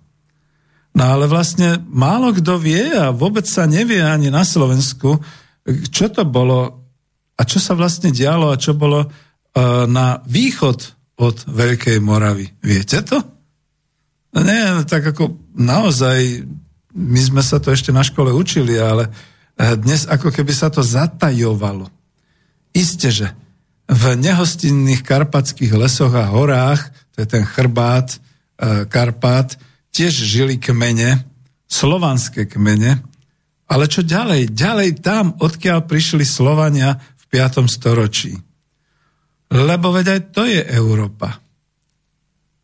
[0.95, 5.19] No ale vlastne málo kto vie a vôbec sa nevie ani na Slovensku,
[5.91, 6.87] čo to bolo
[7.35, 12.47] a čo sa vlastne dialo a čo bolo uh, na východ od Veľkej Moravy.
[12.63, 13.19] Viete to?
[14.31, 16.47] No nie, no tak ako naozaj,
[16.95, 20.79] my sme sa to ešte na škole učili, ale uh, dnes ako keby sa to
[20.79, 21.91] zatajovalo.
[22.71, 23.27] Isté, že
[23.91, 29.59] v nehostinných karpatských lesoch a horách, to je ten chrbát, uh, Karpát,
[29.95, 31.23] tiež žili kmene,
[31.71, 32.99] slovanské kmene,
[33.65, 34.51] ale čo ďalej?
[34.51, 37.65] Ďalej tam, odkiaľ prišli Slovania v 5.
[37.71, 38.35] storočí.
[39.49, 41.39] Lebo veď aj to je Európa.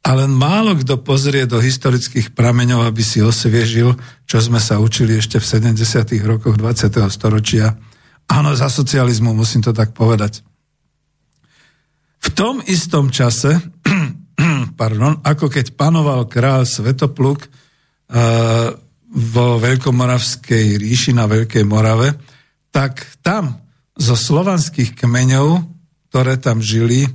[0.02, 3.94] Ale málo kto pozrie do historických prameňov, aby si osviežil,
[4.26, 5.78] čo sme sa učili ešte v 70.
[6.26, 6.90] rokoch 20.
[7.10, 7.78] storočia.
[8.26, 10.42] Áno, za socializmu musím to tak povedať.
[12.22, 13.58] V tom istom čase
[14.74, 18.70] pardon, ako keď panoval král Svetopluk uh,
[19.12, 22.16] vo Veľkomoravskej ríši na Veľkej Morave,
[22.72, 23.60] tak tam
[23.98, 25.68] zo slovanských kmeňov,
[26.10, 27.06] ktoré tam žili,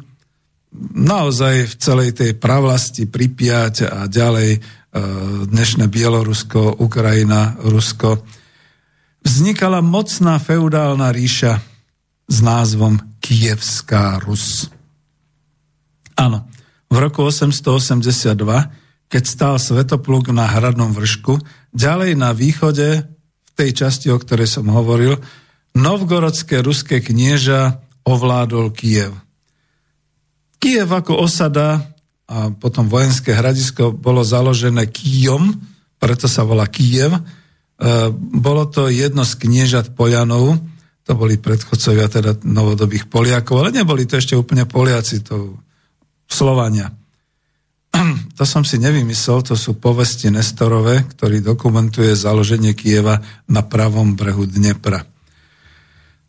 [0.92, 4.62] naozaj v celej tej pravlasti Pripiať a ďalej uh,
[5.48, 8.20] dnešné Bielorusko, Ukrajina, Rusko,
[9.24, 11.58] vznikala mocná feudálna ríša
[12.26, 14.68] s názvom Kievská Rus.
[16.16, 16.48] Áno,
[16.86, 18.36] v roku 882,
[19.06, 21.38] keď stál Svetopluk na hradnom vršku,
[21.74, 25.18] ďalej na východe, v tej časti, o ktorej som hovoril,
[25.76, 29.12] novgorodské ruské knieža ovládol Kiev.
[30.56, 31.92] Kiev ako osada
[32.26, 35.54] a potom vojenské hradisko bolo založené Kijom,
[36.00, 37.14] preto sa volá Kiev.
[37.14, 37.20] E,
[38.16, 40.58] bolo to jedno z kniežat Polianov,
[41.06, 45.60] to boli predchodcovia teda novodobých Poliakov, ale neboli to ešte úplne Poliaci, to
[46.28, 46.92] Slovania.
[48.36, 54.44] To som si nevymyslel, to sú povesti Nestorové, ktorý dokumentuje založenie Kieva na pravom brehu
[54.44, 55.08] Dnepra.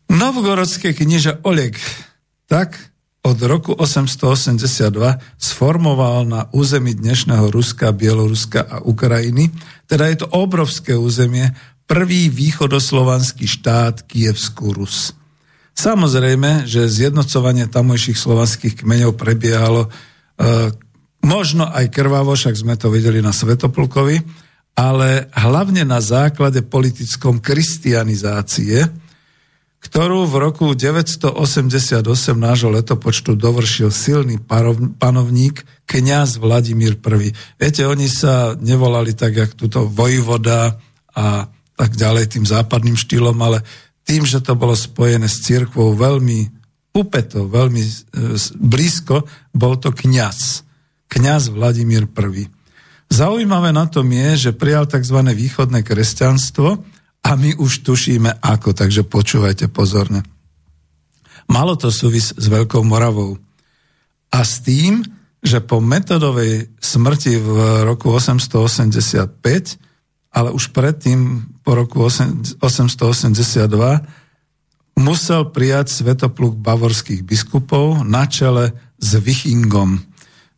[0.08, 1.76] Novgorodské kniže Oleg
[2.48, 2.80] tak
[3.20, 4.88] od roku 882
[5.36, 9.52] sformoval na území dnešného Ruska, Bieloruska a Ukrajiny,
[9.84, 11.52] teda je to obrovské územie,
[11.84, 15.12] prvý východoslovanský štát Kievskú Rus.
[15.78, 19.86] Samozrejme, že zjednocovanie tamojších slovanských kmeňov prebiehalo
[21.22, 24.18] možno aj krvavo, však sme to videli na Svetoplukovi,
[24.74, 28.90] ale hlavne na základe politickom kristianizácie,
[29.78, 32.02] ktorú v roku 988
[32.34, 34.42] nášho letopočtu dovršil silný
[34.98, 37.30] panovník kňaz Vladimír I.
[37.54, 40.74] Viete, oni sa nevolali tak, jak túto vojvoda
[41.14, 41.46] a
[41.78, 43.62] tak ďalej tým západným štýlom, ale
[44.08, 46.48] tým, že to bolo spojené s církvou veľmi
[46.96, 47.92] upeto, veľmi e,
[48.56, 50.64] blízko, bol to kňaz.
[51.12, 52.48] Kňaz Vladimír I.
[53.12, 55.20] Zaujímavé na tom je, že prijal tzv.
[55.20, 56.80] východné kresťanstvo,
[57.24, 60.22] a my už tušíme ako, takže počúvajte pozorne.
[61.48, 63.40] Malo to súvis s Veľkou Moravou.
[64.28, 65.04] A s tým,
[65.40, 67.48] že po metodovej smrti v
[67.84, 69.28] roku 885,
[70.32, 72.64] ale už predtým po roku 882,
[74.96, 80.00] musel prijať svetopluk bavorských biskupov na čele s Vichingom.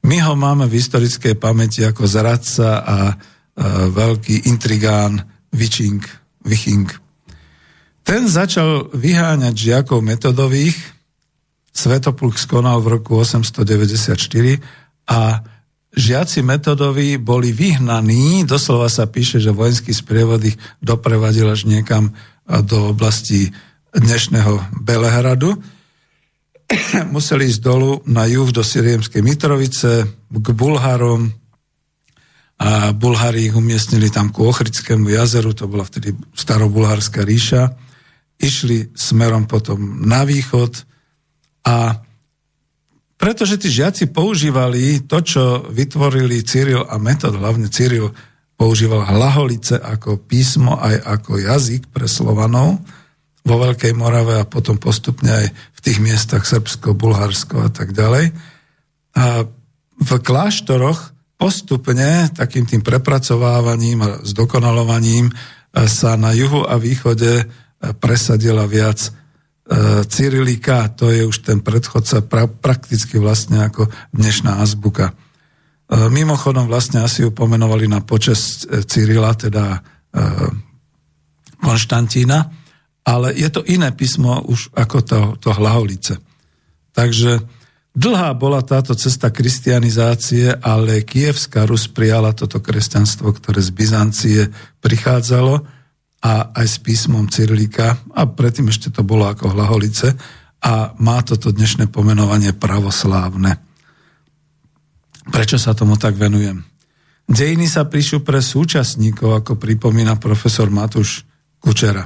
[0.06, 2.98] My ho máme v historickej pamäti ako zradca a, a
[3.90, 5.98] veľký intrigán Viching.
[6.46, 6.86] Viching.
[8.06, 10.78] Ten začal vyháňať žiakov metodových,
[11.70, 14.14] Svetopluk skonal v roku 894
[15.10, 15.42] a
[15.96, 22.14] žiaci metodoví boli vyhnaní, doslova sa píše, že vojenský sprievod ich doprevadil až niekam
[22.46, 23.50] do oblasti
[23.94, 25.58] dnešného Belehradu.
[27.14, 31.40] Museli ísť dolu na juh do Siriemskej Mitrovice, k Bulharom,
[32.60, 37.72] a Bulhári ich umiestnili tam ku Ochrickému jazeru, to bola vtedy starobulhárska ríša,
[38.36, 40.84] išli smerom potom na východ
[41.64, 42.04] a
[43.20, 48.16] pretože tí žiaci používali to, čo vytvorili Cyril a Metod, hlavne Cyril
[48.56, 52.80] používal hlaholice ako písmo aj ako jazyk pre Slovanov
[53.44, 58.32] vo Veľkej Morave a potom postupne aj v tých miestach Srbsko, Bulharsko a tak ďalej.
[59.16, 59.44] A
[60.00, 65.32] v kláštoroch postupne takým tým prepracovávaním a zdokonalovaním
[65.72, 67.48] sa na juhu a východe
[68.00, 69.12] presadila viac
[70.10, 75.14] Cyrilika, to je už ten predchodca pra, prakticky vlastne ako dnešná azbuka.
[75.90, 79.78] Mimochodom vlastne asi ju pomenovali na počas Cyrila, teda
[81.62, 82.50] Konštantína,
[83.06, 86.18] ale je to iné písmo už ako to, to hlaholice.
[86.90, 87.38] Takže
[87.90, 94.40] Dlhá bola táto cesta kristianizácie, ale Kievská Rus prijala toto kresťanstvo, ktoré z Byzancie
[94.78, 95.79] prichádzalo
[96.20, 100.12] a aj s písmom Cyrilika a predtým ešte to bolo ako Hlaholice
[100.60, 103.56] a má toto dnešné pomenovanie pravoslávne.
[105.32, 106.60] Prečo sa tomu tak venujem?
[107.30, 111.24] Dejiny sa píšu pre súčasníkov, ako pripomína profesor Matúš
[111.62, 112.04] Kučera.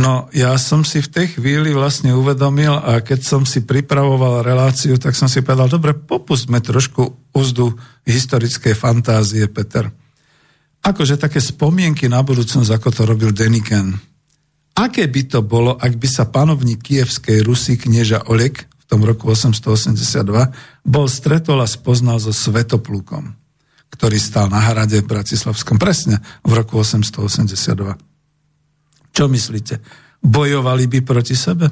[0.00, 4.96] No, ja som si v tej chvíli vlastne uvedomil a keď som si pripravoval reláciu,
[4.96, 7.74] tak som si povedal, dobre, popustme trošku úzdu
[8.08, 9.92] historickej fantázie, Peter.
[10.80, 14.00] Akože také spomienky na budúcnosť, ako to robil Deniken.
[14.80, 19.28] Aké by to bolo, ak by sa panovník kievskej Rusy knieža Oleg v tom roku
[19.28, 20.24] 882
[20.88, 23.36] bol stretol a spoznal so Svetoplukom,
[23.92, 28.00] ktorý stál na hrade Bratislavskom presne v roku 882.
[29.12, 29.84] Čo myslíte?
[30.24, 31.68] Bojovali by proti sebe?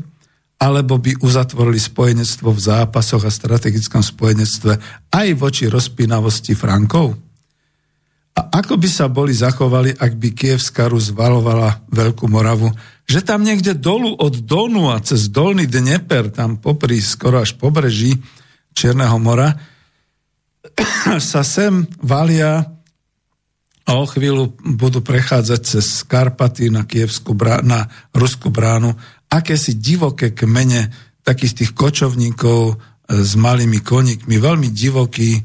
[0.58, 4.72] Alebo by uzatvorili spojenectvo v zápasoch a strategickom spojenectve
[5.14, 7.27] aj voči rozpínavosti Frankov?
[8.38, 12.70] A ako by sa boli zachovali, ak by Kievská Rus valovala Veľkú Moravu,
[13.02, 18.14] že tam niekde dolu od Donu a cez Dolný Dneper, tam popri skoro až pobreží
[18.78, 19.58] Černého mora,
[21.18, 22.62] sa sem valia
[23.88, 28.94] a o chvíľu budú prechádzať cez Karpaty na, Kievskú brá- na Ruskú bránu
[29.26, 30.94] akési divoké kmene
[31.26, 32.74] takých tých kočovníkov e,
[33.18, 35.42] s malými koníkmi, veľmi divoký e,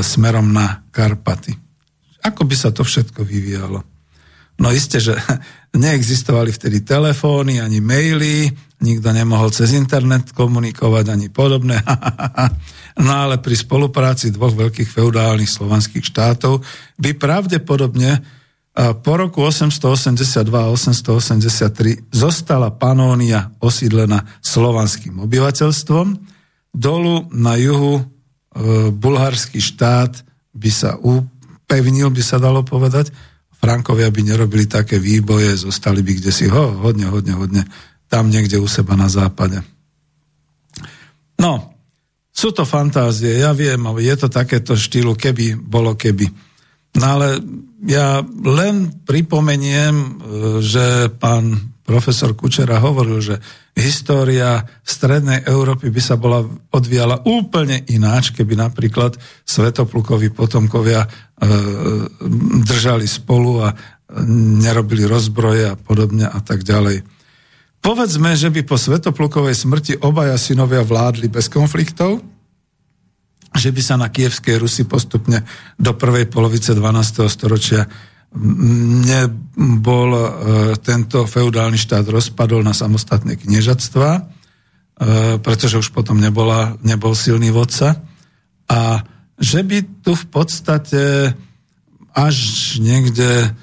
[0.00, 1.63] smerom na Karpaty.
[2.24, 3.84] Ako by sa to všetko vyvíjalo?
[4.58, 5.14] No isté, že
[5.76, 8.48] neexistovali vtedy telefóny ani maily,
[8.80, 11.80] nikto nemohol cez internet komunikovať ani podobné.
[12.94, 16.62] No ale pri spolupráci dvoch veľkých feudálnych slovanských štátov
[16.94, 18.22] by pravdepodobne
[18.74, 26.06] po roku 882 a 883 zostala Panónia osídlená slovanským obyvateľstvom.
[26.74, 28.04] Dolu na juhu e,
[28.90, 30.98] bulharský štát by sa
[31.64, 33.08] upevnil, by sa dalo povedať.
[33.56, 37.62] Frankovia by nerobili také výboje, zostali by kde si ho, hodne, hodne, hodne,
[38.12, 39.64] tam niekde u seba na západe.
[41.40, 41.72] No,
[42.28, 46.28] sú to fantázie, ja viem, je to takéto štýlu, keby bolo keby.
[47.00, 47.40] No ale
[47.88, 50.08] ja len pripomeniem, e,
[50.62, 53.36] že pán profesor Kučera hovoril, že
[53.76, 56.40] história strednej Európy by sa bola
[56.72, 61.08] odvíjala úplne ináč, keby napríklad Svetoplukovi potomkovia e,
[62.64, 63.76] držali spolu a
[64.64, 67.04] nerobili rozbroje a podobne a tak ďalej.
[67.84, 72.24] Povedzme, že by po Svetoplukovej smrti obaja synovia vládli bez konfliktov,
[73.54, 75.44] že by sa na kievskej Rusi postupne
[75.76, 77.28] do prvej polovice 12.
[77.28, 77.84] storočia
[78.34, 80.22] nebol e,
[80.82, 84.22] tento feudálny štát rozpadol na samostatné kniežatstva, e,
[85.38, 88.02] pretože už potom nebola, nebol silný vodca.
[88.66, 89.06] A
[89.38, 91.34] že by tu v podstate
[92.14, 92.36] až
[92.82, 93.54] niekde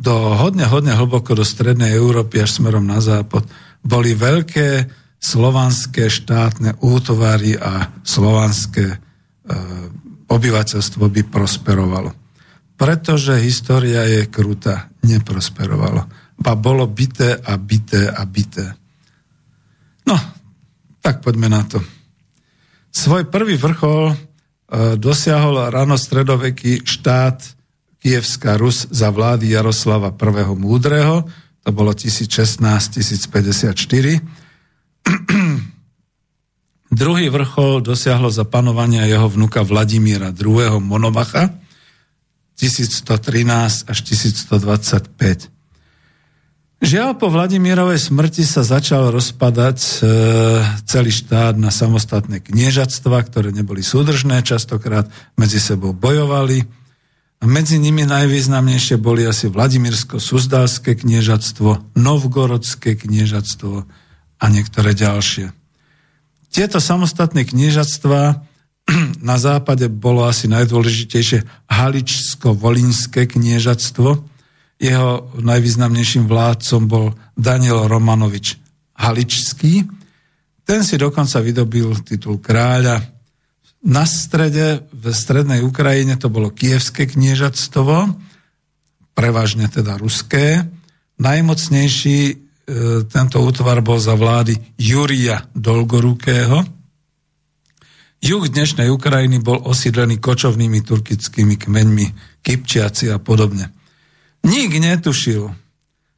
[0.00, 3.48] do hodne, hodne hlboko do strednej Európy až smerom na západ
[3.80, 8.96] boli veľké slovanské štátne útovary a slovanské e,
[10.28, 12.25] obyvateľstvo by prosperovalo
[12.76, 16.04] pretože história je krutá, neprosperovalo.
[16.36, 18.76] Ba bolo bité a bité a bité.
[20.04, 20.16] No,
[21.00, 21.80] tak poďme na to.
[22.92, 24.16] Svoj prvý vrchol e,
[25.00, 27.56] dosiahol ranostredoveký štát
[28.00, 30.44] Kievská Rus za vlády Jaroslava I.
[30.54, 31.26] Múdreho,
[31.66, 33.72] to bolo 1016-1054.
[37.00, 40.78] Druhý vrchol dosiahlo za panovania jeho vnuka Vladimíra II.
[40.78, 41.50] Monomacha,
[42.56, 45.56] 1113 až 1125.
[46.76, 49.90] Žiaľ, po Vladimírovej smrti sa začal rozpadať e,
[50.84, 55.08] celý štát na samostatné kniežatstva, ktoré neboli súdržné, častokrát
[55.40, 56.68] medzi sebou bojovali.
[57.40, 63.88] A medzi nimi najvýznamnejšie boli asi Vladimírsko-Suzdalské kniežatstvo, Novgorodské kniežatstvo
[64.36, 65.56] a niektoré ďalšie.
[66.52, 68.20] Tieto samostatné kniežatstva
[69.28, 74.08] na západe bolo asi najdôležitejšie Haličsko-Volinské kniežatstvo.
[74.76, 75.10] Jeho
[75.40, 78.60] najvýznamnejším vládcom bol Daniel Romanovič
[78.96, 79.88] Haličský.
[80.66, 83.02] Ten si dokonca vydobil titul kráľa.
[83.86, 88.18] Na strede, v strednej Ukrajine to bolo Kievské kniežatstvo,
[89.14, 90.66] prevažne teda ruské.
[91.22, 92.34] Najmocnejší e,
[93.06, 96.75] tento útvar bol za vlády Júria Dolgorukého,
[98.24, 102.06] Juh dnešnej Ukrajiny bol osídlený kočovnými turkickými kmeňmi,
[102.40, 103.70] Kypčiaci a podobne.
[104.46, 105.52] Nik netušil,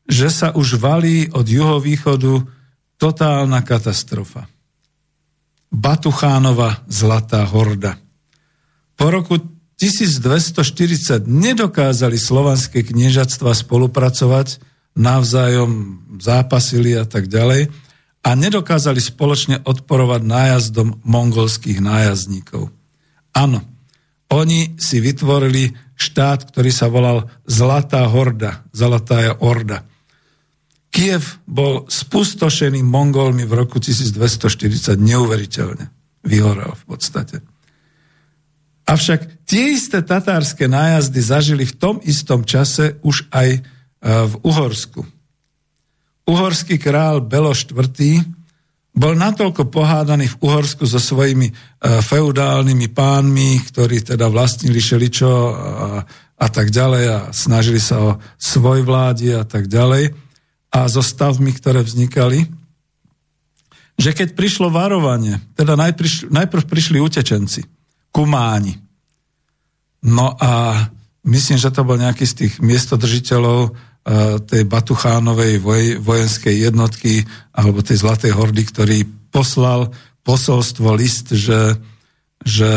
[0.07, 2.47] že sa už valí od juhovýchodu
[3.01, 4.47] totálna katastrofa.
[5.69, 8.01] Batuchánova Zlatá horda.
[8.97, 9.37] Po roku
[9.79, 14.59] 1240 nedokázali slovanské kniežatstva spolupracovať,
[14.99, 17.71] navzájom zápasili a tak ďalej
[18.23, 22.69] a nedokázali spoločne odporovať nájazdom mongolských nájazdníkov.
[23.33, 23.63] Áno,
[24.29, 29.87] oni si vytvorili štát, ktorý sa volal Zlatá horda, Zlatá orda.
[30.89, 35.89] Kiev bol spustošený Mongolmi v roku 1240 neuveriteľne.
[36.25, 37.45] Vyhorel v podstate.
[38.89, 43.61] Avšak tie isté tatárske nájazdy zažili v tom istom čase už aj e,
[44.01, 45.05] v Uhorsku
[46.29, 47.89] uhorský král Belo IV.
[48.93, 51.53] bol natoľko pohádaný v Uhorsku so svojimi e,
[52.05, 55.53] feudálnymi pánmi, ktorí teda vlastnili šeličo a,
[56.37, 60.13] a tak ďalej a snažili sa o svoj vládi a tak ďalej
[60.69, 62.45] a so stavmi, ktoré vznikali,
[63.99, 67.67] že keď prišlo varovanie, teda najprv, najprv prišli utečenci,
[68.15, 68.79] kumáni.
[70.07, 70.87] No a
[71.27, 73.75] myslím, že to bol nejaký z tých miestodržiteľov
[74.49, 78.99] tej Batuchánovej voj, vojenskej jednotky alebo tej Zlatej hordy, ktorý
[79.29, 79.93] poslal
[80.25, 81.77] posolstvo, list, že,
[82.41, 82.71] že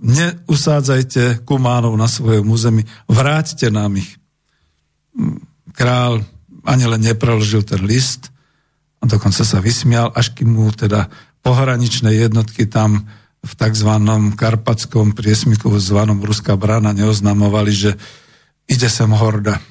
[0.00, 4.20] neusádzajte Kumánov na svojom území, vráťte nám ich.
[5.72, 6.20] Král
[6.64, 8.28] ani len nepreložil ten list
[9.00, 11.08] a dokonca sa vysmial, až kým mu teda
[11.40, 13.08] pohraničné jednotky tam
[13.40, 13.90] v tzv.
[14.36, 17.90] karpatskom priesmiku zvanom Ruská brána neoznamovali, že
[18.66, 19.62] ide sem horda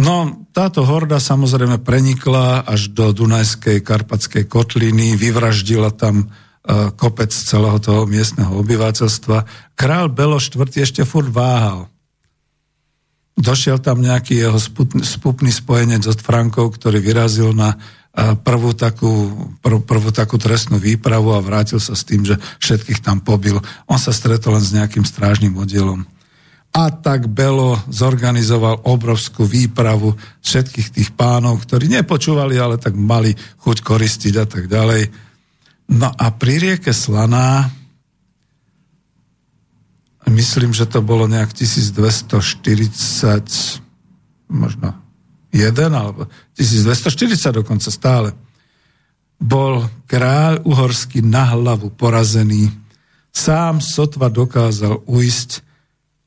[0.00, 7.76] No, táto horda samozrejme prenikla až do Dunajskej karpatskej kotliny, vyvraždila tam uh, kopec celého
[7.84, 9.44] toho miestneho obyvateľstva.
[9.76, 10.64] Král Belo IV.
[10.72, 11.92] ešte furt váhal.
[13.36, 14.56] Došiel tam nejaký jeho
[15.04, 21.36] spupný spojenec od Frankov, ktorý vyrazil na uh, prvú takú, prv, prvú takú trestnú výpravu
[21.36, 23.60] a vrátil sa s tým, že všetkých tam pobil.
[23.84, 26.08] On sa stretol len s nejakým strážnym oddielom
[26.70, 33.82] a tak Belo zorganizoval obrovskú výpravu všetkých tých pánov, ktorí nepočúvali, ale tak mali chuť
[33.82, 35.10] koristiť a tak ďalej.
[35.90, 37.66] No a pri rieke Slaná,
[40.30, 42.38] myslím, že to bolo nejak 1240,
[44.54, 44.94] možno
[45.50, 48.30] alebo 1240 dokonca stále,
[49.42, 52.70] bol kráľ uhorský na hlavu porazený.
[53.34, 55.66] Sám sotva dokázal uísť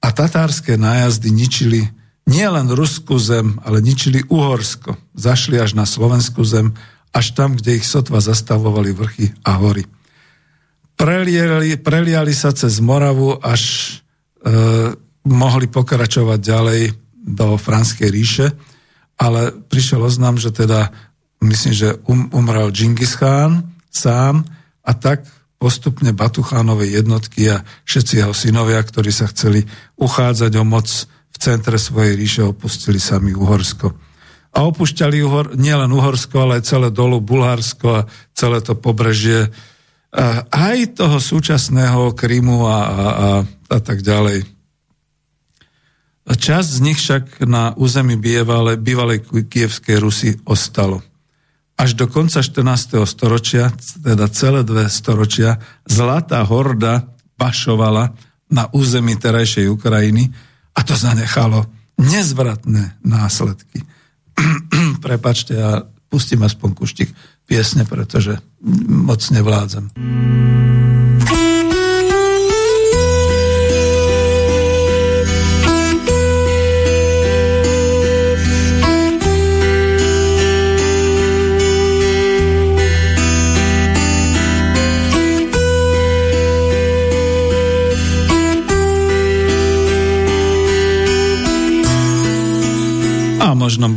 [0.03, 1.81] a tatárske nájazdy ničili
[2.27, 4.99] nielen Ruskú zem, ale ničili Uhorsko.
[5.15, 6.75] Zašli až na Slovenskú zem,
[7.15, 9.87] až tam, kde ich sotva zastavovali vrchy a hory.
[10.99, 13.63] Preliali, preliali sa cez Moravu, až
[14.43, 14.51] e,
[15.23, 16.81] mohli pokračovať ďalej
[17.23, 18.47] do Franskej ríše,
[19.15, 20.91] ale prišiel oznam, že teda,
[21.39, 24.43] myslím, že um, umrel Džingis Khan sám
[24.83, 25.23] a tak
[25.63, 29.63] postupne Batuchánové jednotky a všetci jeho synovia, ktorí sa chceli
[29.95, 33.95] uchádzať o moc v centre svojej ríše, opustili sami Uhorsko.
[34.51, 38.05] A opúšťali Uhor, nielen Uhorsko, ale aj celé dolu Bulharsko a
[38.35, 39.47] celé to pobrežie
[40.51, 44.43] aj toho súčasného Krymu a, a, a, a tak ďalej.
[46.27, 50.99] Časť z nich však na území bývalej, bývalej kievskej Rusy ostalo.
[51.73, 53.01] Až do konca 14.
[53.09, 55.57] storočia, teda celé dve storočia,
[55.89, 58.13] Zlatá horda pašovala
[58.53, 60.29] na území terajšej Ukrajiny
[60.77, 61.65] a to zanechalo
[61.97, 63.81] nezvratné následky.
[65.05, 65.71] Prepačte, ja
[66.09, 67.09] pustím aspoň kuštik
[67.49, 68.37] piesne, pretože
[68.87, 69.89] moc nevládzam.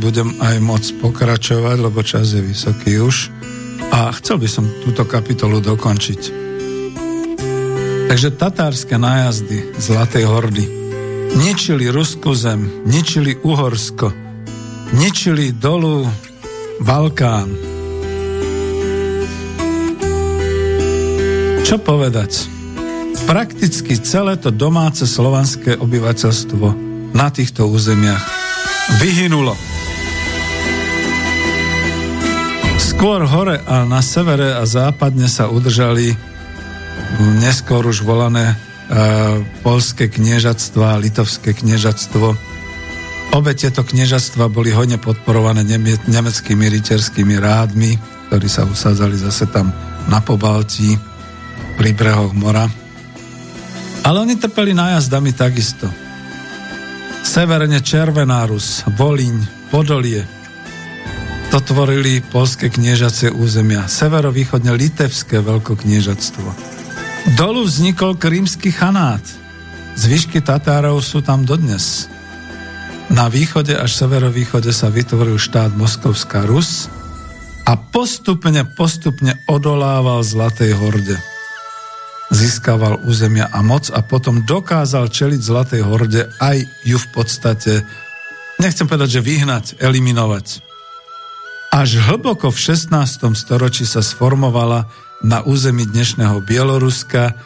[0.07, 3.27] Budem aj môcť pokračovať, lebo čas je vysoký už.
[3.91, 6.21] A chcel by som túto kapitolu dokončiť.
[8.07, 10.63] Takže tatárske nájazdy Zlatej hordy
[11.35, 14.15] ničili Ruskú zem, ničili Uhorsko,
[14.95, 16.07] ničili dolu
[16.79, 17.51] Balkán.
[21.67, 22.47] Čo povedať?
[23.27, 26.67] Prakticky celé to domáce slovanské obyvateľstvo
[27.11, 28.23] na týchto územiach
[29.03, 29.76] vyhynulo.
[32.97, 36.17] Skôr hore a na severe a západne sa udržali
[37.37, 42.33] neskôr už volané uh, polské kniežatstva a litovské kniežatstvo.
[43.37, 48.01] Obe tieto kniežatstva boli hodne podporované neme- nemeckými rytierskými rádmi,
[48.33, 49.69] ktorí sa usádzali zase tam
[50.09, 50.97] na Pobaltí,
[51.77, 52.65] pri brehoch mora.
[54.09, 55.85] Ale oni trpeli nájazdami takisto.
[57.21, 60.36] Severne Červená Rus, Voliň, Podolie.
[61.47, 66.47] To tvorili polské kniežacie územia, severovýchodne litevské veľkokniežatstvo.
[67.39, 69.23] Dolu vznikol krímsky chanát.
[69.95, 72.11] Zvyšky Tatárov sú tam dodnes.
[73.07, 76.91] Na východe až severovýchode sa vytvoril štát Moskovská Rus
[77.63, 81.15] a postupne, postupne odolával Zlatej horde
[82.27, 87.87] získaval územia a moc a potom dokázal čeliť Zlatej horde aj ju v podstate,
[88.59, 90.66] nechcem povedať, že vyhnať, eliminovať.
[91.77, 92.89] Až hlboko v 16.
[93.37, 94.89] storočí sa sformovala
[95.21, 97.37] na území dnešného Bieloruska,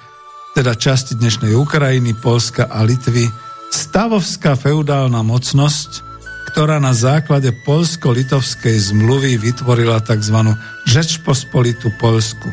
[0.55, 3.27] teda časti dnešnej Ukrajiny, Polska a Litvy,
[3.75, 6.07] stavovská feudálna mocnosť,
[6.47, 10.55] ktorá na základe polsko-litovskej zmluvy vytvorila tzv.
[10.87, 12.47] Žečpospolitu Polsku.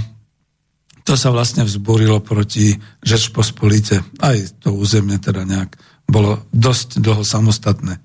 [1.07, 2.75] to sa vlastne vzbúrilo proti
[3.07, 4.03] Žečpospolite.
[4.19, 5.79] Aj to územie teda nejak
[6.11, 8.03] bolo dosť dlho samostatné.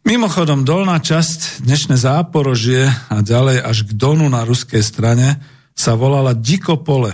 [0.00, 5.36] Mimochodom, dolná časť, dnešné záporožie a ďalej až k Donu na ruskej strane
[5.76, 7.12] sa volala Dikopole.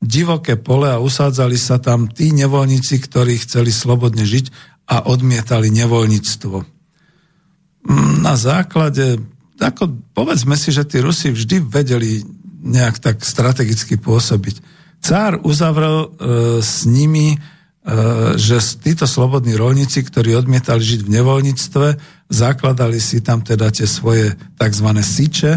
[0.00, 4.48] Divoké pole a usádzali sa tam tí nevoľníci, ktorí chceli slobodne žiť
[4.88, 6.56] a odmietali nevoľníctvo.
[8.24, 9.20] Na základe,
[9.60, 12.24] ako povedzme si, že tí Rusi vždy vedeli
[12.64, 14.64] nejak tak strategicky pôsobiť.
[15.04, 16.08] Cár uzavrel e,
[16.64, 17.36] s nimi
[18.38, 21.86] že títo slobodní rolníci, ktorí odmietali žiť v nevoľníctve,
[22.30, 24.88] zakladali si tam teda tie svoje tzv.
[25.02, 25.52] siče.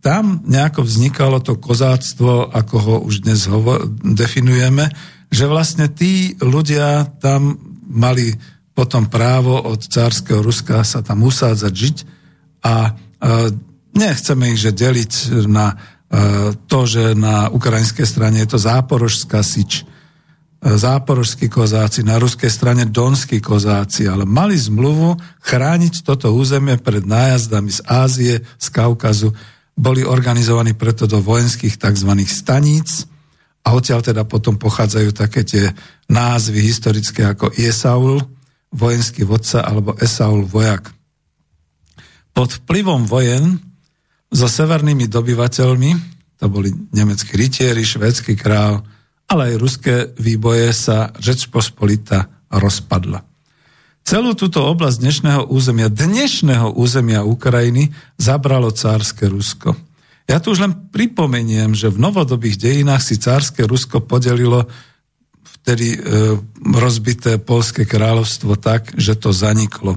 [0.00, 4.88] Tam nejako vznikalo to kozáctvo, ako ho už dnes hovo- definujeme,
[5.28, 8.32] že vlastne tí ľudia tam mali
[8.72, 11.96] potom právo od cárskeho Ruska sa tam usádzať žiť
[12.64, 12.92] a e,
[13.92, 15.12] nechceme ich že deliť
[15.44, 15.76] na e,
[16.56, 19.84] to, že na ukrajinskej strane je to záporožská sič,
[20.62, 27.74] záporožskí kozáci, na ruskej strane donskí kozáci, ale mali zmluvu chrániť toto územie pred nájazdami
[27.74, 29.34] z Ázie, z Kaukazu.
[29.74, 32.10] Boli organizovaní preto do vojenských tzv.
[32.30, 33.10] staníc
[33.66, 35.64] a odtiaľ teda potom pochádzajú také tie
[36.06, 38.22] názvy historické ako Esaul,
[38.70, 40.94] vojenský vodca, alebo Esaul, vojak.
[42.30, 43.58] Pod vplyvom vojen
[44.30, 45.90] so severnými dobyvateľmi,
[46.38, 48.86] to boli nemeckí rytieri, švédsky král,
[49.32, 53.24] ale aj ruské výboje sa Žečpospolita rozpadla.
[54.04, 59.72] Celú túto oblasť dnešného územia, dnešného územia Ukrajiny zabralo cárske Rusko.
[60.28, 64.68] Ja tu už len pripomeniem, že v novodobých dejinách si cárske Rusko podelilo
[65.62, 65.98] vtedy e,
[66.76, 69.96] rozbité polské kráľovstvo tak, že to zaniklo.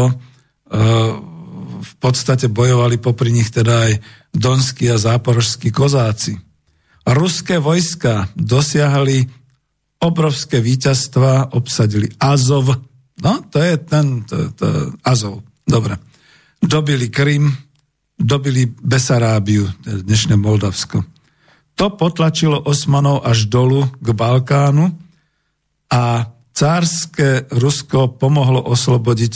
[1.82, 3.94] V podstate bojovali popri nich teda aj
[4.32, 6.40] donskí a záporožskí kozáci.
[7.04, 9.28] Ruské vojska dosiahli
[10.00, 12.72] obrovské víťazstva, obsadili Azov.
[13.22, 15.44] No, to je ten to, to, Azov.
[15.68, 16.00] Dobre.
[16.62, 17.52] Dobili Krym,
[18.16, 21.04] dobili Besarábiu, dnešné Moldavsko.
[21.76, 24.94] To potlačilo Osmanov až dolu k Balkánu
[25.90, 29.34] a cárske Rusko pomohlo oslobodiť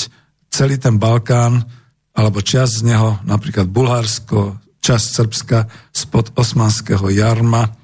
[0.51, 1.67] celý ten Balkán,
[2.15, 5.59] alebo časť z neho, napríklad Bulharsko, časť Srbska
[5.91, 7.75] spod osmanského jarma.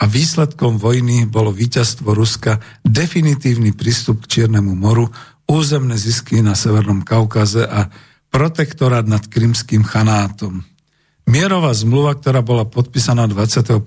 [0.00, 5.12] A výsledkom vojny bolo víťazstvo Ruska, definitívny prístup k Čiernemu moru,
[5.44, 7.92] územné zisky na Severnom Kaukaze a
[8.32, 10.64] protektorát nad Krymským chanátom.
[11.24, 13.80] Mierová zmluva, ktorá bola podpísaná 21.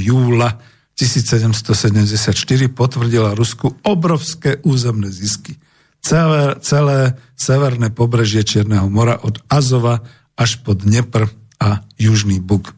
[0.00, 0.60] júla
[0.96, 2.36] 1774
[2.72, 5.56] potvrdila Rusku obrovské územné zisky.
[6.02, 10.02] Celé, celé severné pobrežie Čierneho mora od Azova
[10.34, 11.30] až pod Dnepr
[11.62, 12.74] a Južný Buk.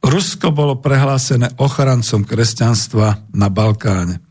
[0.00, 4.22] Rusko bolo prehlásené ochrancom kresťanstva na Balkáne.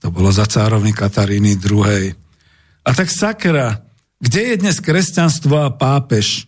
[0.00, 2.14] To bolo za cárovny Kataríny II.
[2.86, 3.82] A tak sakra,
[4.22, 6.46] kde je dnes kresťanstvo a pápež?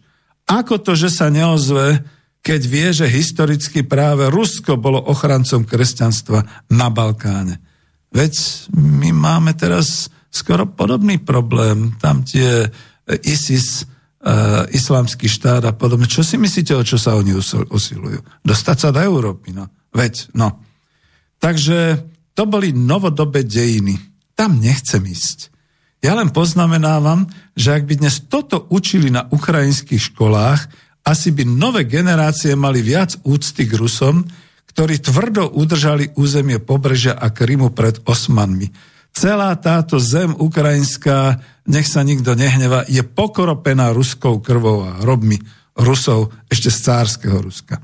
[0.49, 2.01] Ako to, že sa neozve
[2.43, 7.61] keď vie, že historicky práve Rusko bolo ochrancom kresťanstva na Balkáne.
[8.09, 8.35] Veď
[8.73, 11.93] my máme teraz skoro podobný problém.
[12.01, 12.69] Tam tie e,
[13.25, 13.85] ISIS,
[14.25, 16.09] uh, islamský štát a podobne.
[16.09, 17.37] Čo si myslíte, o čo sa oni
[17.69, 18.21] usilujú?
[18.45, 19.69] Dostať sa do Európy, no.
[19.93, 20.63] Veď, no.
[21.39, 23.99] Takže to boli novodobé dejiny.
[24.39, 25.51] Tam nechcem ísť.
[25.99, 27.27] Ja len poznamenávam,
[27.59, 30.71] že ak by dnes toto učili na ukrajinských školách,
[31.09, 34.29] asi by nové generácie mali viac úcty k Rusom,
[34.69, 38.69] ktorí tvrdo udržali územie pobrežia a Krymu pred Osmanmi.
[39.17, 45.41] celá táto zem ukrajinská, nech sa nikto nehneva, je pokropená ruskou krvou a robmi
[45.75, 47.81] Rusov ešte z cárskeho Ruska.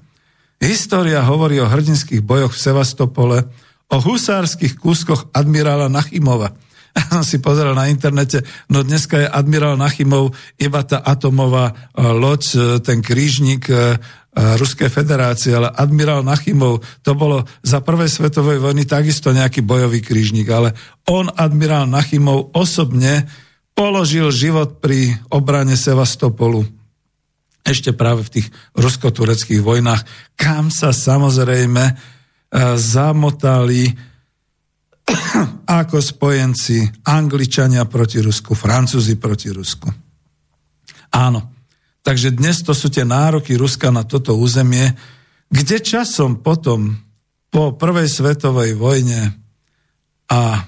[0.63, 3.39] História hovorí o hrdinských bojoch v Sevastopole,
[3.91, 6.55] o husárskych kúskoch admirála Nachimova.
[6.99, 10.31] Ja som si pozeral na internete, no dneska je admirál Nachimov
[10.63, 13.99] iba tá atomová e, loď, e, ten krížnik e,
[14.35, 20.51] Ruskej federácie, ale admirál Nachimov, to bolo za prvej svetovej vojny takisto nejaký bojový krížnik,
[20.51, 20.75] ale
[21.07, 23.31] on, admirál Nachimov, osobne
[23.79, 26.67] položil život pri obrane Sevastopolu.
[27.63, 30.03] Ešte práve v tých rusko-tureckých vojnách,
[30.35, 31.95] kam sa samozrejme
[32.75, 34.14] zamotali
[35.65, 39.89] ako spojenci Angličania proti Rusku, Francúzi proti Rusku.
[41.15, 41.41] Áno,
[42.03, 44.97] takže dnes to sú tie nároky Ruska na toto územie,
[45.53, 46.99] kde časom potom,
[47.55, 49.31] po prvej svetovej vojne
[50.27, 50.67] a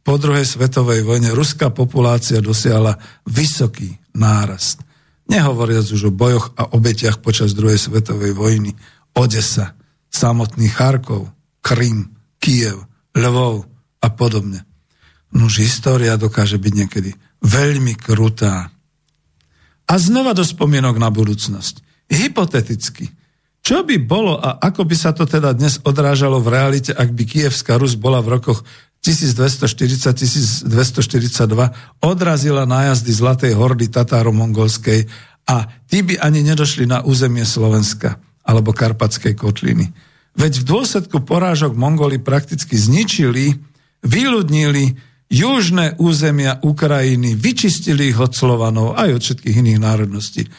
[0.00, 2.96] po druhej svetovej vojne ruská populácia dosiahla
[3.28, 4.80] vysoký nárast.
[5.28, 8.72] Nehovoriac už o bojoch a obetiach počas druhej svetovej vojny.
[9.12, 9.76] Odesa,
[10.08, 11.28] samotný Charkov,
[11.60, 13.71] Krym, Kiev, Lvov
[14.02, 14.66] a podobne.
[15.32, 18.68] Nož história dokáže byť niekedy veľmi krutá.
[19.88, 21.80] A znova do spomienok na budúcnosť.
[22.12, 23.08] Hypoteticky.
[23.62, 27.24] Čo by bolo a ako by sa to teda dnes odrážalo v realite, ak by
[27.24, 28.66] Kievská Rus bola v rokoch
[29.02, 30.66] 1240-1242
[32.02, 35.06] odrazila nájazdy Zlatej hordy Tatáro-Mongolskej
[35.46, 39.90] a tí by ani nedošli na územie Slovenska alebo Karpatskej kotliny.
[40.38, 43.58] Veď v dôsledku porážok Mongoli prakticky zničili,
[44.02, 44.84] vyľudnili
[45.32, 50.44] južné územia Ukrajiny, vyčistili ich od Slovanov aj od všetkých iných národností.
[50.44, 50.50] E,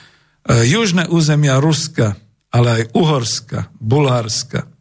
[0.66, 2.18] južné územia Ruska,
[2.50, 4.74] ale aj Uhorska, Bulharska,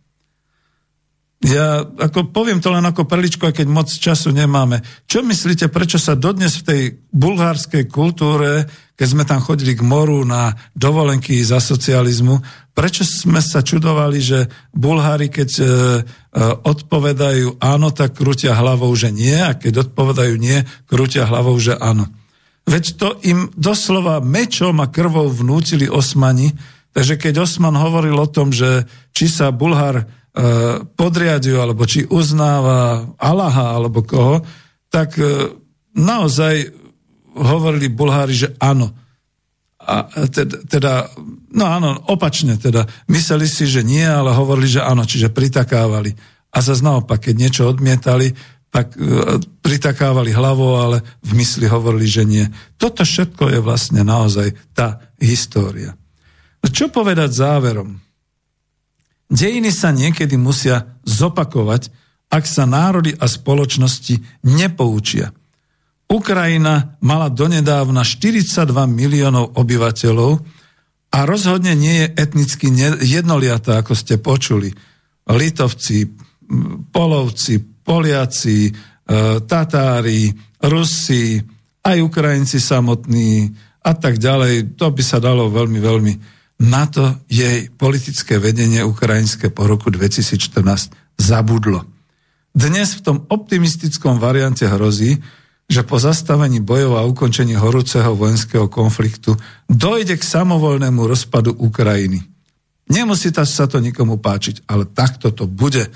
[1.43, 4.79] ja ako poviem to len ako perličko, aj keď moc času nemáme.
[5.11, 10.23] Čo myslíte, prečo sa dodnes v tej bulhárskej kultúre, keď sme tam chodili k moru
[10.23, 12.39] na dovolenky za socializmu,
[12.73, 15.69] prečo sme sa čudovali, že Bulhári, keď e, e,
[16.65, 22.09] odpovedajú áno, tak krútia hlavou, že nie, a keď odpovedajú nie, krútia hlavou, že áno.
[22.65, 26.55] Veď to im doslova mečom a krvou vnútili Osmani,
[26.95, 33.05] takže keď Osman hovoril o tom, že či sa Bulhár E, podriadujú, alebo či uznáva
[33.21, 34.41] Allaha, alebo koho,
[34.89, 35.53] tak e,
[35.93, 36.73] naozaj
[37.37, 38.97] hovorili Bulhári, že áno.
[39.83, 40.93] A teda, teda,
[41.51, 42.87] no áno, opačne teda.
[43.11, 46.15] Mysleli si, že nie, ale hovorili, že áno, čiže pritakávali.
[46.55, 48.31] A zase naopak, keď niečo odmietali,
[48.73, 52.47] tak e, pritakávali hlavou, ale v mysli hovorili, že nie.
[52.81, 55.93] Toto všetko je vlastne naozaj tá história.
[56.65, 58.01] No čo povedať záverom?
[59.29, 61.93] Dejiny sa niekedy musia zopakovať,
[62.33, 65.37] ak sa národy a spoločnosti nepoučia.
[66.09, 70.33] Ukrajina mala donedávna 42 miliónov obyvateľov
[71.13, 72.73] a rozhodne nie je etnicky
[73.05, 74.73] jednoliatá, ako ste počuli.
[75.29, 76.09] Litovci,
[76.93, 78.73] Polovci, Poliaci, e,
[79.45, 80.33] Tatári,
[80.63, 81.41] Rusi,
[81.83, 83.51] aj Ukrajinci samotní
[83.83, 84.79] a tak ďalej.
[84.79, 86.13] To by sa dalo veľmi, veľmi
[86.63, 91.83] na to jej politické vedenie ukrajinské po roku 2014 zabudlo.
[92.55, 95.19] Dnes v tom optimistickom variante hrozí,
[95.71, 99.37] že po zastavení bojov a ukončení horúceho vojenského konfliktu
[99.71, 102.21] dojde k samovolnému rozpadu Ukrajiny.
[102.93, 105.89] Nemusí sa to nikomu páčiť, ale takto to bude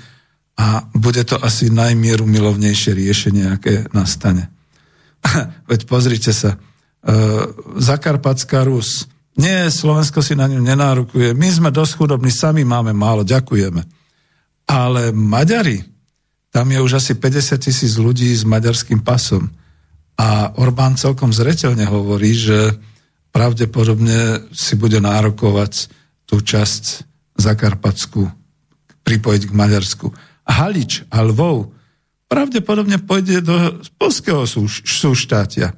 [0.57, 4.49] a bude to asi najmieru milovnejšie riešenie, aké nastane.
[5.69, 6.57] Veď pozrite sa, e,
[7.77, 9.05] Zakarpatská Rus,
[9.37, 11.37] nie, Slovensko si na ňu nenárukuje.
[11.37, 13.85] My sme dosť chudobní, sami máme málo, ďakujeme.
[14.65, 15.77] Ale Maďari,
[16.57, 19.53] tam je už asi 50 tisíc ľudí s maďarským pasom.
[20.17, 22.73] A Orbán celkom zretelne hovorí, že
[23.29, 25.93] pravdepodobne si bude nárokovať
[26.25, 27.05] tú časť
[27.37, 28.25] Zakarpatsku
[29.05, 30.09] pripojiť k Maďarsku.
[30.49, 31.77] Halič a Lvov
[32.25, 34.49] pravdepodobne pôjde do polského
[34.81, 35.77] súštátia.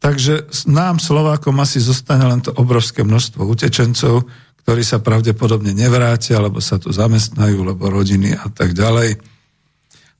[0.00, 4.24] Takže nám Slovákom asi zostane len to obrovské množstvo utečencov,
[4.64, 9.33] ktorí sa pravdepodobne nevrátia, alebo sa tu zamestnajú, lebo rodiny a tak ďalej.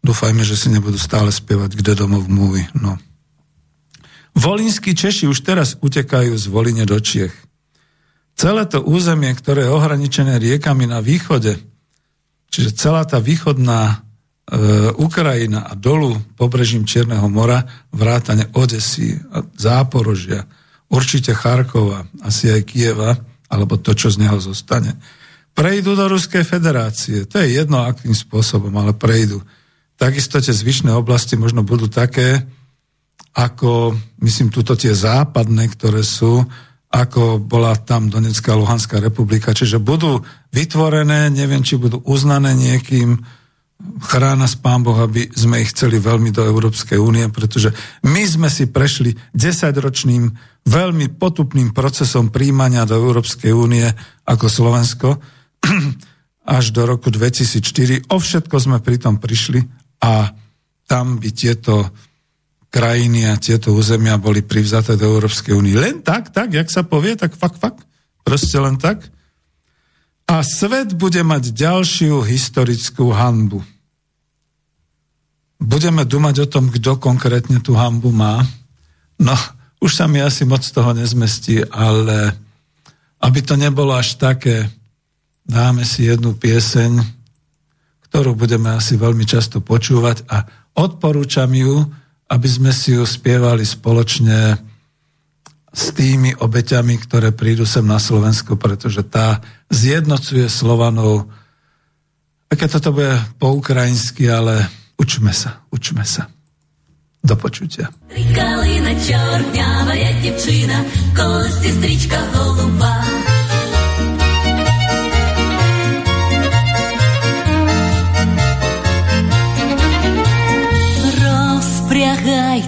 [0.05, 2.69] Dúfajme, že si nebudú stále spievať kde domov múvy.
[2.77, 3.01] No.
[4.37, 7.33] Volínsky Češi už teraz utekajú z Voline do Čiech.
[8.37, 11.57] Celé to územie, ktoré je ohraničené riekami na východe,
[12.53, 14.05] čiže celá tá východná
[14.45, 17.65] E, Ukrajina a dolu pobrežím Čierneho mora,
[17.97, 20.45] vrátane Odesy a Záporožia,
[20.93, 23.17] určite Charkova, asi aj Kieva,
[23.49, 25.01] alebo to, čo z neho zostane,
[25.57, 27.25] prejdú do Ruskej federácie.
[27.25, 29.41] To je jedno, akým spôsobom, ale prejdú.
[29.97, 32.43] Takisto tie zvyšné oblasti možno budú také,
[33.35, 36.47] ako, myslím, tuto tie západné, ktoré sú,
[36.95, 39.51] ako bola tam Donetská a Luhanská republika.
[39.51, 40.23] Čiže budú
[40.55, 43.19] vytvorené, neviem, či budú uznané niekým,
[44.01, 47.75] chrána s pán Boh, aby sme ich chceli veľmi do Európskej únie, pretože
[48.07, 50.31] my sme si prešli desaťročným
[50.65, 53.85] veľmi potupným procesom príjmania do Európskej únie
[54.25, 55.09] ako Slovensko
[56.57, 58.09] až do roku 2004.
[58.15, 60.37] O všetko sme pritom prišli a
[60.85, 61.89] tam by tieto
[62.69, 65.73] krajiny a tieto územia boli privzaté do Európskej únie.
[65.79, 67.81] Len tak, tak, jak sa povie, tak fakt, fakt,
[68.21, 69.01] proste len tak.
[70.29, 73.63] A svet bude mať ďalšiu historickú hanbu.
[75.63, 78.43] Budeme dumať o tom, kto konkrétne tú hambu má.
[79.17, 79.37] No,
[79.79, 82.35] už sa mi asi moc toho nezmestí, ale
[83.23, 84.69] aby to nebolo až také,
[85.47, 87.01] dáme si jednu pieseň,
[88.14, 90.44] ktorú budeme asi veľmi často počúvať a
[90.74, 91.86] odporúčam ju,
[92.30, 94.58] aby sme si ju spievali spoločne
[95.70, 101.30] s tými obeťami, ktoré prídu sem na Slovensko, pretože tá zjednocuje Slovanov.
[102.50, 104.66] A keď toto bude po ukrajinsky, ale
[104.98, 106.30] učme sa, učme sa.
[107.20, 107.92] До почуття.
[108.36, 113.23] Калина чорнява, як дівчина, колості стрічка голуба.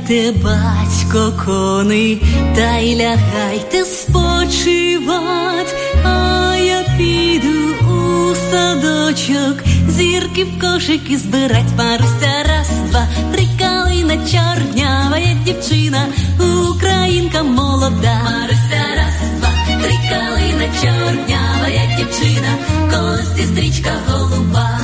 [0.06, 2.22] Розпрягайте, батько, коней,
[2.56, 12.68] та й лягайте спочивать, а я піду у садочок, зірки в кошики збирать, Маруся, раз,
[12.90, 16.06] два, три калина чорнява, як дівчина,
[16.70, 18.20] українка молода.
[18.24, 19.50] Маруся, раз, два,
[19.82, 22.58] три калина чорнява, як дівчина,
[22.90, 24.80] кості стрічка голуба.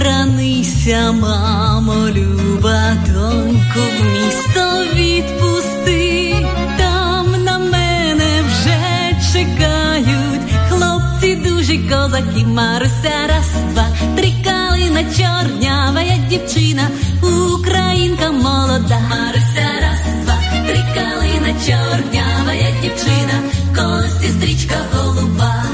[0.00, 6.34] Бранися, мамо, люба, доньку в місто відпусти,
[6.78, 8.80] там на мене вже
[9.32, 13.86] чекають хлопці дужі козаки, Маруся, раз, два,
[14.16, 16.88] три калина чорнява, як дівчина,
[17.54, 23.42] українка молода, Маруся, раз, два, три калина чорнява, як дівчина,
[23.76, 25.64] кості стрічка голуба.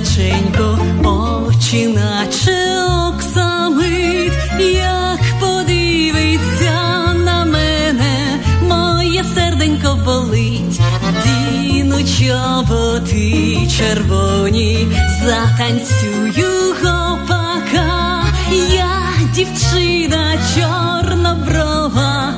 [0.00, 10.80] Козаченько, очі наче оксамит, як подивиться на мене, моє серденько болить,
[11.24, 14.88] діну чоботи червоні,
[15.24, 18.24] затанцюю гопака,
[18.74, 19.02] я
[19.34, 22.34] дівчина чорноброва,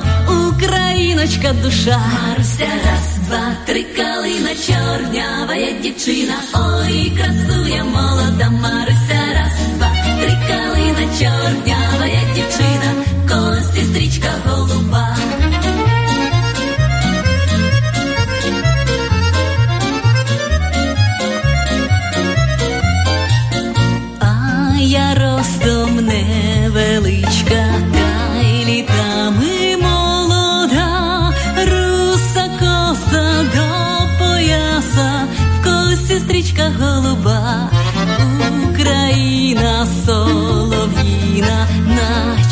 [0.49, 9.91] україночка душа, Маруся, раз, два, три калина чорнявая дівчина, ой, красує молода Маруся, раз, два,
[10.21, 12.93] три калина чорнявая дівчина,
[13.29, 15.12] кості стрічка голуба.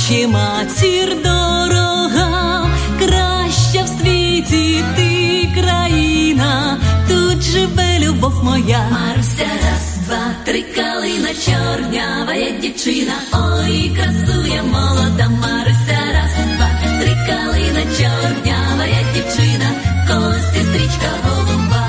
[0.08, 6.78] чи матір дорога, краща в світі ти країна,
[7.08, 8.86] тут живе любов моя.
[8.92, 17.82] Марся раз, два, три калина, чорнявая дівчина, ой, красує молода, Марся раз, два, три калина,
[17.98, 19.70] чорнявая дівчина,
[20.08, 21.88] кості стрічка голуба,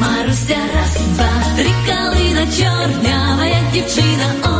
[0.00, 4.57] Марся раз, два, три калина, чорнявая дівчина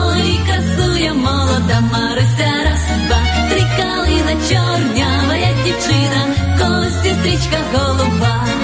[1.92, 3.20] мама Ростя, раз, два,
[3.50, 6.26] три калина чорнява, як дівчина,
[6.58, 8.57] колись стрічка голуба.